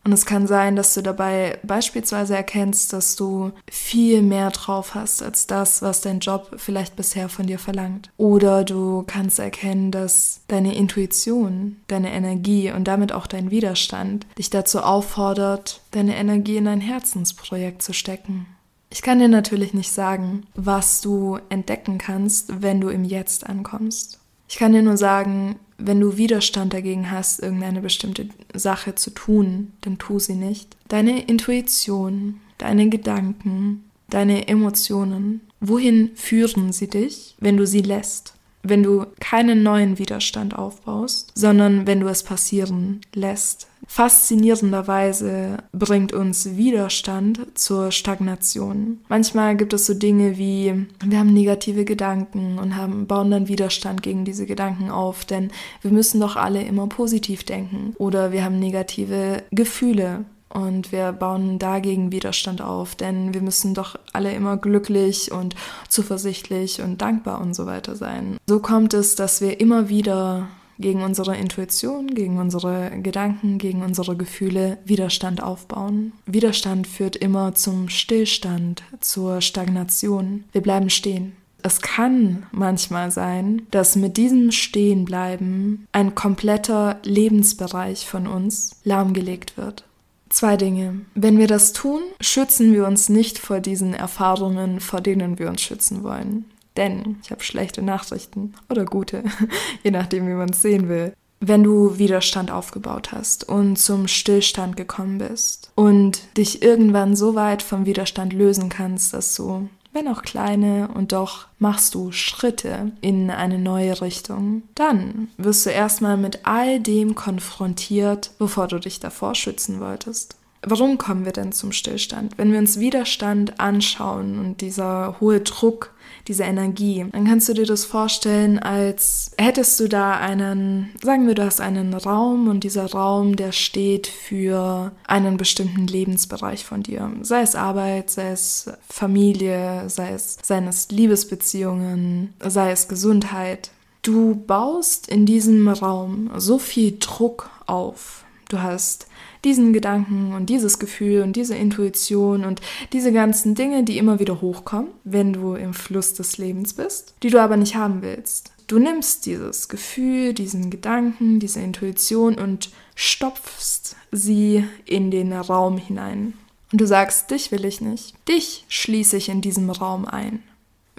Und 0.06 0.12
es 0.12 0.26
kann 0.26 0.48
sein, 0.48 0.76
dass 0.76 0.94
du 0.94 1.02
dabei 1.02 1.60
beispielsweise 1.64 2.36
erkennst, 2.36 2.92
dass 2.92 3.16
du 3.16 3.52
viel 3.72 4.22
mehr 4.22 4.52
drauf 4.52 4.96
hast 4.96 5.24
als 5.24 5.48
das, 5.48 5.82
was 5.82 6.02
dein 6.02 6.20
Job 6.20 6.56
vielleicht 6.58 6.98
bisher 6.98 7.30
von 7.30 7.48
dir 7.48 7.58
verlangt. 7.58 8.12
Oder 8.18 8.66
du 8.66 9.04
kannst 9.08 9.40
erkennen, 9.40 9.92
dass 9.92 10.42
deine 10.48 10.76
Intuition, 10.76 11.78
deine 11.88 12.12
Energie 12.12 12.72
und 12.72 12.86
damit 12.86 13.14
auch 13.14 13.28
dein 13.28 13.50
Widerstand 13.50 14.28
dich 14.38 14.50
dazu 14.50 14.82
auffordert, 14.82 15.82
deine 15.92 16.18
Energie 16.18 16.58
in 16.58 16.68
ein 16.68 16.82
Herzensprojekt 16.82 17.82
zu 17.82 17.94
stecken. 17.94 18.46
Ich 18.90 19.02
kann 19.02 19.20
dir 19.20 19.30
natürlich 19.30 19.74
nicht 19.74 19.92
sagen, 19.92 20.46
was 20.54 21.02
du 21.02 21.40
entdecken 21.50 21.98
kannst, 21.98 22.62
wenn 22.62 22.80
du 22.80 22.90
im 22.90 23.06
Jetzt 23.06 23.48
ankommst. 23.48 24.20
Ich 24.48 24.58
kann 24.58 24.74
dir 24.74 24.84
nur 24.84 24.98
sagen, 24.98 25.56
wenn 25.86 26.00
du 26.00 26.18
Widerstand 26.18 26.74
dagegen 26.74 27.12
hast, 27.12 27.40
irgendeine 27.40 27.82
bestimmte 27.82 28.30
Sache 28.54 28.96
zu 28.96 29.10
tun, 29.12 29.74
dann 29.82 29.98
tu 29.98 30.20
sie 30.20 30.36
nicht. 30.36 30.78
Deine 30.88 31.24
Intuition, 31.24 32.40
deine 32.58 32.90
Gedanken, 32.90 33.84
deine 34.10 34.48
Emotionen, 34.48 35.42
wohin 35.60 36.12
führen 36.16 36.72
sie 36.72 36.88
dich, 36.88 37.36
wenn 37.40 37.58
du 37.58 37.68
sie 37.68 37.82
lässt? 37.82 38.36
Wenn 38.62 38.84
du 38.84 39.06
keinen 39.20 39.62
neuen 39.62 40.00
Widerstand 40.00 40.58
aufbaust, 40.58 41.32
sondern 41.36 41.86
wenn 41.86 42.00
du 42.00 42.08
es 42.08 42.24
passieren 42.24 43.02
lässt, 43.14 43.68
Faszinierenderweise 43.88 45.58
bringt 45.72 46.14
uns 46.14 46.56
Widerstand 46.56 47.40
zur 47.56 47.92
Stagnation. 47.92 49.00
Manchmal 49.08 49.56
gibt 49.56 49.74
es 49.74 49.86
so 49.86 49.94
Dinge 49.94 50.38
wie, 50.38 50.88
wir 51.04 51.20
haben 51.20 51.34
negative 51.34 51.86
Gedanken 51.86 52.60
und 52.60 52.76
haben, 52.76 53.08
bauen 53.08 53.32
dann 53.32 53.48
Widerstand 53.48 54.04
gegen 54.04 54.26
diese 54.26 54.46
Gedanken 54.46 54.90
auf, 54.90 55.26
denn 55.26 55.52
wir 55.82 55.92
müssen 55.92 56.20
doch 56.20 56.36
alle 56.36 56.64
immer 56.64 56.88
positiv 56.88 57.44
denken. 57.44 57.94
Oder 57.98 58.32
wir 58.32 58.44
haben 58.44 58.60
negative 58.60 59.44
Gefühle 59.52 60.26
und 60.54 60.92
wir 60.92 61.12
bauen 61.12 61.58
dagegen 61.58 62.12
Widerstand 62.12 62.62
auf, 62.62 62.96
denn 62.96 63.34
wir 63.34 63.42
müssen 63.42 63.74
doch 63.74 63.96
alle 64.14 64.34
immer 64.34 64.58
glücklich 64.58 65.32
und 65.32 65.56
zuversichtlich 65.90 66.82
und 66.82 67.02
dankbar 67.02 67.42
und 67.42 67.56
so 67.56 67.66
weiter 67.66 67.96
sein. 67.96 68.38
So 68.48 68.60
kommt 68.60 68.94
es, 68.94 69.16
dass 69.16 69.42
wir 69.42 69.60
immer 69.60 69.90
wieder 69.90 70.48
gegen 70.80 71.02
unsere 71.02 71.36
Intuition, 71.36 72.08
gegen 72.08 72.38
unsere 72.38 72.92
Gedanken, 73.02 73.58
gegen 73.58 73.82
unsere 73.82 74.16
Gefühle 74.16 74.78
Widerstand 74.86 75.42
aufbauen. 75.42 76.14
Widerstand 76.26 76.88
führt 76.88 77.16
immer 77.16 77.56
zum 77.56 77.90
Stillstand, 77.90 78.84
zur 79.00 79.42
Stagnation. 79.42 80.46
Wir 80.52 80.62
bleiben 80.62 80.90
stehen. 80.90 81.34
Es 81.66 81.80
kann 81.80 82.46
manchmal 82.52 83.10
sein, 83.10 83.62
dass 83.72 83.96
mit 83.96 84.18
diesem 84.18 84.52
Stehenbleiben 84.52 85.88
ein 85.94 86.14
kompletter 86.14 87.00
Lebensbereich 87.04 88.06
von 88.06 88.28
uns 88.28 88.82
lahmgelegt 88.84 89.56
wird. 89.56 89.86
Zwei 90.28 90.58
Dinge. 90.58 91.02
Wenn 91.14 91.38
wir 91.38 91.48
das 91.48 91.74
tun, 91.74 92.02
schützen 92.20 92.74
wir 92.74 92.86
uns 92.86 93.08
nicht 93.08 93.38
vor 93.38 93.60
diesen 93.60 93.94
Erfahrungen, 93.94 94.80
vor 94.80 95.00
denen 95.00 95.40
wir 95.40 95.48
uns 95.48 95.62
schützen 95.62 96.04
wollen. 96.04 96.46
Denn 96.78 97.18
ich 97.24 97.32
habe 97.32 97.44
schlechte 97.44 97.82
Nachrichten 97.82 98.54
oder 98.70 98.86
gute, 98.86 99.24
je 99.84 99.92
nachdem, 99.92 100.28
wie 100.28 100.34
man 100.34 100.50
es 100.50 100.62
sehen 100.62 100.90
will. 100.90 101.14
Wenn 101.46 101.64
du 101.64 101.98
Widerstand 101.98 102.52
aufgebaut 102.52 103.12
hast 103.12 103.50
und 103.50 103.78
zum 103.78 104.08
Stillstand 104.08 104.78
gekommen 104.78 105.18
bist 105.18 105.72
und 105.76 106.22
dich 106.38 106.62
irgendwann 106.62 107.18
so 107.18 107.36
weit 107.36 107.62
vom 107.62 107.86
Widerstand 107.86 108.32
lösen 108.32 108.70
kannst, 108.70 109.14
dass 109.14 109.36
du, 109.36 109.68
wenn 109.92 110.08
auch 110.08 110.22
kleine, 110.22 110.88
und 110.94 111.12
doch 111.12 111.48
machst 111.60 111.96
du 111.96 112.14
Schritte 112.14 112.94
in 113.02 113.30
eine 113.30 113.60
neue 113.60 114.00
Richtung, 114.00 114.64
dann 114.74 115.28
wirst 115.38 115.66
du 115.66 115.70
erstmal 115.70 116.16
mit 116.16 116.40
all 116.44 116.80
dem 116.80 117.14
konfrontiert, 117.14 118.32
wovor 118.40 118.70
du 118.70 118.80
dich 118.80 119.02
davor 119.02 119.36
schützen 119.36 119.82
wolltest. 119.82 120.38
Warum 120.66 120.98
kommen 120.98 121.26
wir 121.26 121.34
denn 121.34 121.52
zum 121.52 121.74
Stillstand? 121.74 122.38
Wenn 122.38 122.54
wir 122.54 122.60
uns 122.60 122.80
Widerstand 122.80 123.60
anschauen 123.60 124.40
und 124.40 124.62
dieser 124.62 125.20
hohe 125.20 125.42
Druck, 125.42 125.93
diese 126.28 126.44
Energie, 126.44 127.06
dann 127.12 127.26
kannst 127.26 127.50
du 127.50 127.54
dir 127.54 127.66
das 127.66 127.86
vorstellen, 127.86 128.60
als 128.60 129.32
hättest 129.38 129.80
du 129.80 129.90
da 129.90 130.18
einen, 130.18 130.92
sagen 131.02 131.28
wir, 131.28 131.36
du 131.36 131.44
hast 131.44 131.60
einen 131.60 131.94
Raum 131.94 132.48
und 132.48 132.64
dieser 132.64 132.92
Raum, 132.92 133.36
der 133.36 133.52
steht 133.52 134.08
für 134.08 134.92
einen 135.06 135.38
bestimmten 135.38 135.88
Lebensbereich 135.88 136.66
von 136.66 136.84
dir. 136.84 137.12
Sei 137.22 137.42
es 137.42 137.56
Arbeit, 137.56 138.10
sei 138.10 138.32
es 138.32 138.72
Familie, 138.88 139.90
sei 139.90 140.14
es, 140.14 140.38
seien 140.42 140.68
es 140.68 140.90
Liebesbeziehungen, 140.90 142.34
sei 142.40 142.72
es 142.72 142.88
Gesundheit. 142.88 143.72
Du 144.02 144.36
baust 144.36 145.08
in 145.08 145.26
diesem 145.26 145.68
Raum 145.68 146.30
so 146.38 146.58
viel 146.58 146.98
Druck 147.00 147.50
auf. 147.66 148.23
Du 148.54 148.62
hast 148.62 149.08
diesen 149.44 149.74
Gedanken 149.74 150.36
und 150.36 150.46
dieses 150.46 150.78
Gefühl 150.78 151.24
und 151.24 151.36
diese 151.36 151.56
Intuition 151.56 152.46
und 152.46 152.62
diese 152.94 153.12
ganzen 153.12 153.56
Dinge, 153.56 153.84
die 153.84 153.98
immer 153.98 154.20
wieder 154.20 154.42
hochkommen, 154.42 154.92
wenn 155.04 155.34
du 155.34 155.56
im 155.56 155.74
Fluss 155.74 156.14
des 156.14 156.38
Lebens 156.38 156.76
bist, 156.76 157.16
die 157.24 157.32
du 157.32 157.42
aber 157.42 157.58
nicht 157.58 157.76
haben 157.76 158.04
willst. 158.04 158.52
Du 158.68 158.78
nimmst 158.78 159.26
dieses 159.26 159.70
Gefühl, 159.70 160.36
diesen 160.36 160.70
Gedanken, 160.70 161.40
diese 161.40 161.62
Intuition 161.62 162.36
und 162.36 162.70
stopfst 162.94 163.96
sie 164.12 164.64
in 164.86 165.10
den 165.10 165.34
Raum 165.34 165.80
hinein. 165.80 166.34
Und 166.72 166.80
du 166.80 166.86
sagst, 166.86 167.32
dich 167.32 167.52
will 167.52 167.66
ich 167.66 167.82
nicht. 167.82 168.14
Dich 168.28 168.66
schließe 168.68 169.18
ich 169.18 169.30
in 169.30 169.42
diesem 169.42 169.72
Raum 169.72 170.06
ein. 170.06 170.44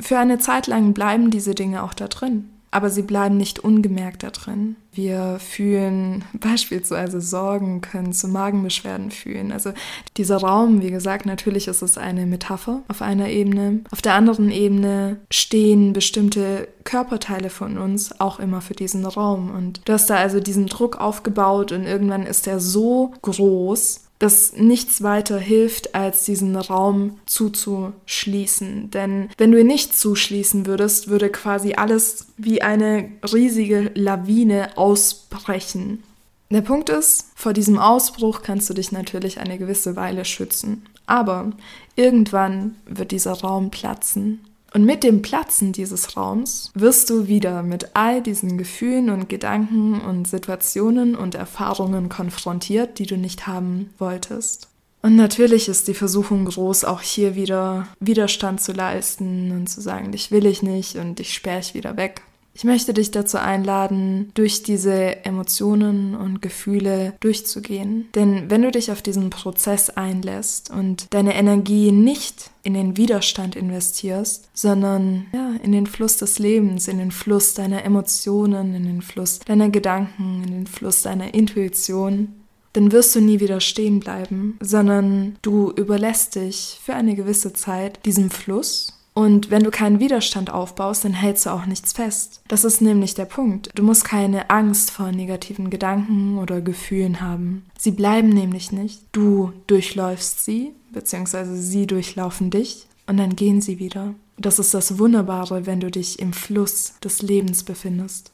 Für 0.00 0.18
eine 0.18 0.40
Zeit 0.40 0.66
lang 0.66 0.92
bleiben 0.92 1.30
diese 1.30 1.54
Dinge 1.54 1.84
auch 1.84 1.94
da 1.94 2.08
drin. 2.08 2.50
Aber 2.74 2.90
sie 2.90 3.02
bleiben 3.02 3.36
nicht 3.36 3.60
ungemerkt 3.60 4.24
da 4.24 4.30
drin. 4.30 4.74
Wir 4.92 5.38
fühlen 5.38 6.24
beispielsweise 6.32 7.20
Sorgen, 7.20 7.82
können 7.82 8.12
zu 8.12 8.26
Magenbeschwerden 8.26 9.12
fühlen. 9.12 9.52
Also 9.52 9.72
dieser 10.16 10.38
Raum, 10.38 10.82
wie 10.82 10.90
gesagt, 10.90 11.24
natürlich 11.24 11.68
ist 11.68 11.82
es 11.82 11.96
eine 11.98 12.26
Metapher 12.26 12.82
auf 12.88 13.00
einer 13.00 13.28
Ebene. 13.28 13.84
Auf 13.92 14.02
der 14.02 14.14
anderen 14.14 14.50
Ebene 14.50 15.18
stehen 15.30 15.92
bestimmte 15.92 16.66
Körperteile 16.82 17.48
von 17.48 17.78
uns 17.78 18.20
auch 18.20 18.40
immer 18.40 18.60
für 18.60 18.74
diesen 18.74 19.06
Raum. 19.06 19.54
Und 19.54 19.80
du 19.84 19.92
hast 19.92 20.10
da 20.10 20.16
also 20.16 20.40
diesen 20.40 20.66
Druck 20.66 20.96
aufgebaut 21.00 21.70
und 21.70 21.84
irgendwann 21.84 22.26
ist 22.26 22.48
er 22.48 22.58
so 22.58 23.14
groß, 23.22 24.03
dass 24.24 24.54
nichts 24.54 25.02
weiter 25.02 25.38
hilft, 25.38 25.94
als 25.94 26.24
diesen 26.24 26.56
Raum 26.56 27.18
zuzuschließen. 27.26 28.90
Denn 28.90 29.28
wenn 29.36 29.52
du 29.52 29.60
ihn 29.60 29.66
nicht 29.66 29.94
zuschließen 29.94 30.64
würdest, 30.64 31.08
würde 31.08 31.28
quasi 31.28 31.74
alles 31.74 32.28
wie 32.38 32.62
eine 32.62 33.10
riesige 33.30 33.90
Lawine 33.94 34.78
ausbrechen. 34.78 36.02
Der 36.48 36.62
Punkt 36.62 36.88
ist, 36.88 37.32
vor 37.34 37.52
diesem 37.52 37.78
Ausbruch 37.78 38.40
kannst 38.40 38.70
du 38.70 38.72
dich 38.72 38.92
natürlich 38.92 39.40
eine 39.40 39.58
gewisse 39.58 39.94
Weile 39.94 40.24
schützen. 40.24 40.86
Aber 41.04 41.52
irgendwann 41.94 42.76
wird 42.86 43.10
dieser 43.10 43.32
Raum 43.32 43.70
platzen 43.70 44.40
und 44.74 44.84
mit 44.84 45.04
dem 45.04 45.22
Platzen 45.22 45.72
dieses 45.72 46.16
Raums 46.16 46.72
wirst 46.74 47.08
du 47.08 47.28
wieder 47.28 47.62
mit 47.62 47.90
all 47.94 48.20
diesen 48.20 48.58
Gefühlen 48.58 49.08
und 49.08 49.28
Gedanken 49.28 50.00
und 50.00 50.26
Situationen 50.26 51.14
und 51.14 51.36
Erfahrungen 51.36 52.08
konfrontiert, 52.08 52.98
die 52.98 53.06
du 53.06 53.16
nicht 53.16 53.46
haben 53.46 53.90
wolltest. 53.98 54.68
Und 55.00 55.14
natürlich 55.14 55.68
ist 55.68 55.86
die 55.86 55.94
Versuchung 55.94 56.46
groß, 56.46 56.84
auch 56.86 57.02
hier 57.02 57.36
wieder 57.36 57.86
Widerstand 58.00 58.60
zu 58.60 58.72
leisten 58.72 59.52
und 59.52 59.68
zu 59.68 59.80
sagen, 59.80 60.10
dich 60.10 60.32
will 60.32 60.44
ich 60.44 60.62
nicht 60.62 60.96
und 60.96 61.20
dich 61.20 61.34
sperre 61.34 61.60
ich 61.60 61.74
wieder 61.74 61.96
weg. 61.96 62.22
Ich 62.56 62.62
möchte 62.62 62.94
dich 62.94 63.10
dazu 63.10 63.38
einladen, 63.38 64.30
durch 64.34 64.62
diese 64.62 65.24
Emotionen 65.24 66.14
und 66.14 66.40
Gefühle 66.40 67.14
durchzugehen. 67.18 68.08
Denn 68.14 68.48
wenn 68.48 68.62
du 68.62 68.70
dich 68.70 68.92
auf 68.92 69.02
diesen 69.02 69.30
Prozess 69.30 69.90
einlässt 69.90 70.70
und 70.70 71.12
deine 71.12 71.34
Energie 71.34 71.90
nicht 71.90 72.50
in 72.62 72.74
den 72.74 72.96
Widerstand 72.96 73.56
investierst, 73.56 74.48
sondern 74.54 75.26
ja, 75.32 75.50
in 75.64 75.72
den 75.72 75.86
Fluss 75.86 76.16
des 76.16 76.38
Lebens, 76.38 76.86
in 76.86 76.98
den 76.98 77.10
Fluss 77.10 77.54
deiner 77.54 77.84
Emotionen, 77.84 78.74
in 78.74 78.84
den 78.84 79.02
Fluss 79.02 79.40
deiner 79.40 79.68
Gedanken, 79.68 80.44
in 80.44 80.52
den 80.52 80.66
Fluss 80.68 81.02
deiner 81.02 81.34
Intuition, 81.34 82.28
dann 82.72 82.92
wirst 82.92 83.14
du 83.14 83.20
nie 83.20 83.40
wieder 83.40 83.60
stehen 83.60 84.00
bleiben, 84.00 84.58
sondern 84.60 85.36
du 85.42 85.70
überlässt 85.72 86.36
dich 86.36 86.80
für 86.84 86.94
eine 86.94 87.14
gewisse 87.14 87.52
Zeit 87.52 88.04
diesem 88.04 88.30
Fluss 88.30 88.93
und 89.14 89.50
wenn 89.52 89.62
du 89.62 89.70
keinen 89.70 90.00
Widerstand 90.00 90.50
aufbaust, 90.50 91.04
dann 91.04 91.12
hältst 91.12 91.46
du 91.46 91.50
auch 91.50 91.66
nichts 91.66 91.92
fest. 91.92 92.42
Das 92.48 92.64
ist 92.64 92.80
nämlich 92.80 93.14
der 93.14 93.26
Punkt. 93.26 93.70
Du 93.76 93.84
musst 93.84 94.04
keine 94.04 94.50
Angst 94.50 94.90
vor 94.90 95.12
negativen 95.12 95.70
Gedanken 95.70 96.38
oder 96.38 96.60
Gefühlen 96.60 97.20
haben. 97.20 97.64
Sie 97.78 97.92
bleiben 97.92 98.28
nämlich 98.28 98.72
nicht. 98.72 99.02
Du 99.12 99.52
durchläufst 99.68 100.44
sie, 100.44 100.72
beziehungsweise 100.92 101.56
sie 101.56 101.86
durchlaufen 101.86 102.50
dich 102.50 102.88
und 103.06 103.16
dann 103.16 103.36
gehen 103.36 103.60
sie 103.60 103.78
wieder. 103.78 104.14
Das 104.36 104.58
ist 104.58 104.74
das 104.74 104.98
Wunderbare, 104.98 105.64
wenn 105.64 105.78
du 105.78 105.92
dich 105.92 106.18
im 106.18 106.32
Fluss 106.32 106.94
des 107.04 107.22
Lebens 107.22 107.62
befindest. 107.62 108.32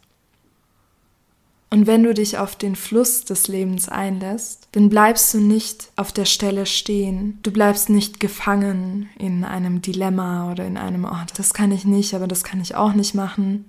Und 1.73 1.87
wenn 1.87 2.03
du 2.03 2.13
dich 2.13 2.37
auf 2.37 2.57
den 2.57 2.75
Fluss 2.75 3.25
des 3.25 3.47
Lebens 3.47 3.89
einlässt, 3.89 4.67
dann 4.73 4.89
bleibst 4.89 5.33
du 5.33 5.39
nicht 5.39 5.93
auf 5.95 6.11
der 6.11 6.25
Stelle 6.25 6.67
stehen. 6.67 7.39
Du 7.45 7.53
bleibst 7.53 7.89
nicht 7.89 8.19
gefangen 8.19 9.09
in 9.17 9.45
einem 9.45 9.81
Dilemma 9.81 10.51
oder 10.51 10.67
in 10.67 10.77
einem, 10.77 11.05
oh, 11.05 11.27
das 11.37 11.55
kann 11.55 11.71
ich 11.71 11.85
nicht, 11.85 12.13
aber 12.15 12.27
das 12.27 12.43
kann 12.43 12.61
ich 12.61 12.75
auch 12.75 12.93
nicht 12.93 13.15
machen, 13.15 13.67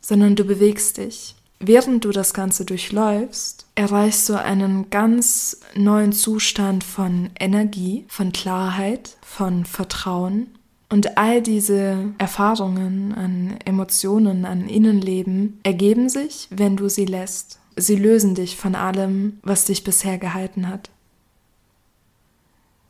sondern 0.00 0.36
du 0.36 0.44
bewegst 0.44 0.98
dich. 0.98 1.34
Während 1.58 2.04
du 2.04 2.12
das 2.12 2.32
Ganze 2.32 2.64
durchläufst, 2.64 3.66
erreichst 3.74 4.28
du 4.28 4.40
einen 4.40 4.88
ganz 4.88 5.60
neuen 5.74 6.12
Zustand 6.12 6.84
von 6.84 7.30
Energie, 7.38 8.06
von 8.08 8.32
Klarheit, 8.32 9.16
von 9.20 9.66
Vertrauen 9.66 10.46
und 10.90 11.16
all 11.16 11.40
diese 11.40 12.12
Erfahrungen 12.18 13.14
an 13.14 13.56
Emotionen, 13.64 14.44
an 14.44 14.68
Innenleben 14.68 15.60
ergeben 15.62 16.08
sich, 16.08 16.48
wenn 16.50 16.76
du 16.76 16.88
sie 16.88 17.06
lässt. 17.06 17.60
Sie 17.76 17.96
lösen 17.96 18.34
dich 18.34 18.56
von 18.56 18.74
allem, 18.74 19.38
was 19.42 19.64
dich 19.64 19.84
bisher 19.84 20.18
gehalten 20.18 20.68
hat. 20.68 20.90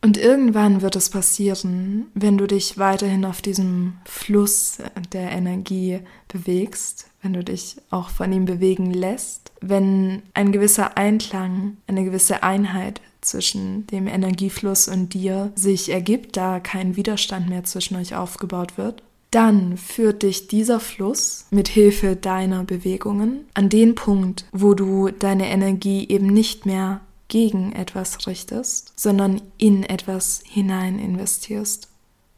Und 0.02 0.16
irgendwann 0.16 0.80
wird 0.80 0.96
es 0.96 1.10
passieren, 1.10 2.06
wenn 2.14 2.38
du 2.38 2.46
dich 2.46 2.78
weiterhin 2.78 3.26
auf 3.26 3.42
diesem 3.42 3.98
Fluss 4.06 4.78
der 5.12 5.30
Energie 5.30 6.00
bewegst, 6.26 7.08
wenn 7.20 7.34
du 7.34 7.44
dich 7.44 7.76
auch 7.90 8.08
von 8.08 8.32
ihm 8.32 8.46
bewegen 8.46 8.92
lässt, 8.92 9.52
wenn 9.60 10.22
ein 10.32 10.52
gewisser 10.52 10.96
Einklang, 10.96 11.76
eine 11.86 12.02
gewisse 12.04 12.42
Einheit 12.42 13.02
zwischen 13.20 13.86
dem 13.88 14.06
Energiefluss 14.06 14.88
und 14.88 15.14
dir 15.14 15.52
sich 15.54 15.90
ergibt, 15.90 16.36
da 16.36 16.60
kein 16.60 16.96
Widerstand 16.96 17.48
mehr 17.48 17.64
zwischen 17.64 17.96
euch 17.96 18.14
aufgebaut 18.14 18.78
wird, 18.78 19.02
dann 19.30 19.76
führt 19.76 20.22
dich 20.22 20.48
dieser 20.48 20.80
Fluss 20.80 21.46
mit 21.50 21.68
Hilfe 21.68 22.16
deiner 22.16 22.64
Bewegungen 22.64 23.44
an 23.54 23.68
den 23.68 23.94
Punkt, 23.94 24.44
wo 24.52 24.74
du 24.74 25.10
deine 25.10 25.48
Energie 25.48 26.08
eben 26.08 26.26
nicht 26.26 26.66
mehr 26.66 27.00
gegen 27.28 27.72
etwas 27.72 28.26
richtest, 28.26 28.92
sondern 28.96 29.40
in 29.56 29.84
etwas 29.84 30.42
hinein 30.44 30.98
investierst. 30.98 31.88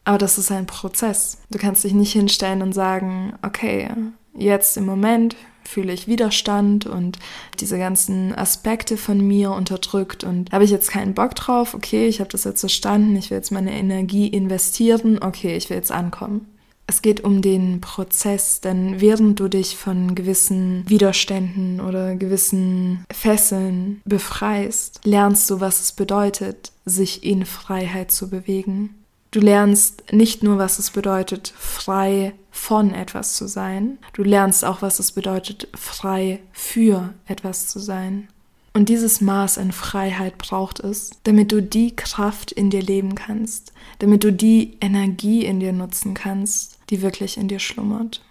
Aber 0.04 0.18
das 0.18 0.36
ist 0.36 0.52
ein 0.52 0.66
Prozess. 0.66 1.38
Du 1.50 1.58
kannst 1.58 1.84
dich 1.84 1.94
nicht 1.94 2.12
hinstellen 2.12 2.60
und 2.60 2.72
sagen, 2.72 3.34
okay, 3.42 3.88
jetzt 4.34 4.76
im 4.76 4.84
Moment 4.84 5.36
fühle 5.64 5.92
ich 5.92 6.08
Widerstand 6.08 6.86
und 6.86 7.18
diese 7.60 7.78
ganzen 7.78 8.34
Aspekte 8.34 8.96
von 8.96 9.20
mir 9.20 9.52
unterdrückt 9.52 10.24
und 10.24 10.52
habe 10.52 10.64
ich 10.64 10.70
jetzt 10.70 10.90
keinen 10.90 11.14
Bock 11.14 11.34
drauf, 11.34 11.74
okay, 11.74 12.06
ich 12.06 12.20
habe 12.20 12.30
das 12.30 12.44
jetzt 12.44 12.60
verstanden, 12.60 13.16
ich 13.16 13.30
will 13.30 13.38
jetzt 13.38 13.52
meine 13.52 13.72
Energie 13.72 14.28
investieren, 14.28 15.18
okay, 15.22 15.56
ich 15.56 15.70
will 15.70 15.76
jetzt 15.76 15.92
ankommen. 15.92 16.46
Es 16.86 17.00
geht 17.00 17.24
um 17.24 17.42
den 17.42 17.80
Prozess, 17.80 18.60
denn 18.60 19.00
während 19.00 19.40
du 19.40 19.48
dich 19.48 19.76
von 19.76 20.14
gewissen 20.14 20.84
Widerständen 20.88 21.80
oder 21.80 22.16
gewissen 22.16 23.04
Fesseln 23.10 24.02
befreist, 24.04 25.00
lernst 25.04 25.48
du, 25.48 25.60
was 25.60 25.80
es 25.80 25.92
bedeutet, 25.92 26.72
sich 26.84 27.24
in 27.24 27.46
Freiheit 27.46 28.10
zu 28.10 28.28
bewegen. 28.28 29.01
Du 29.32 29.40
lernst 29.40 30.12
nicht 30.12 30.42
nur, 30.42 30.58
was 30.58 30.78
es 30.78 30.90
bedeutet, 30.90 31.54
frei 31.56 32.34
von 32.50 32.92
etwas 32.92 33.34
zu 33.34 33.48
sein, 33.48 33.96
du 34.12 34.22
lernst 34.22 34.62
auch, 34.62 34.82
was 34.82 34.98
es 34.98 35.12
bedeutet, 35.12 35.68
frei 35.74 36.40
für 36.52 37.14
etwas 37.26 37.66
zu 37.68 37.78
sein. 37.78 38.28
Und 38.74 38.90
dieses 38.90 39.22
Maß 39.22 39.56
an 39.56 39.72
Freiheit 39.72 40.36
braucht 40.36 40.80
es, 40.80 41.12
damit 41.24 41.50
du 41.50 41.62
die 41.62 41.96
Kraft 41.96 42.52
in 42.52 42.68
dir 42.68 42.82
leben 42.82 43.14
kannst, 43.14 43.72
damit 44.00 44.22
du 44.22 44.32
die 44.34 44.76
Energie 44.82 45.46
in 45.46 45.60
dir 45.60 45.72
nutzen 45.72 46.12
kannst, 46.12 46.78
die 46.90 47.00
wirklich 47.00 47.38
in 47.38 47.48
dir 47.48 47.58
schlummert. 47.58 48.22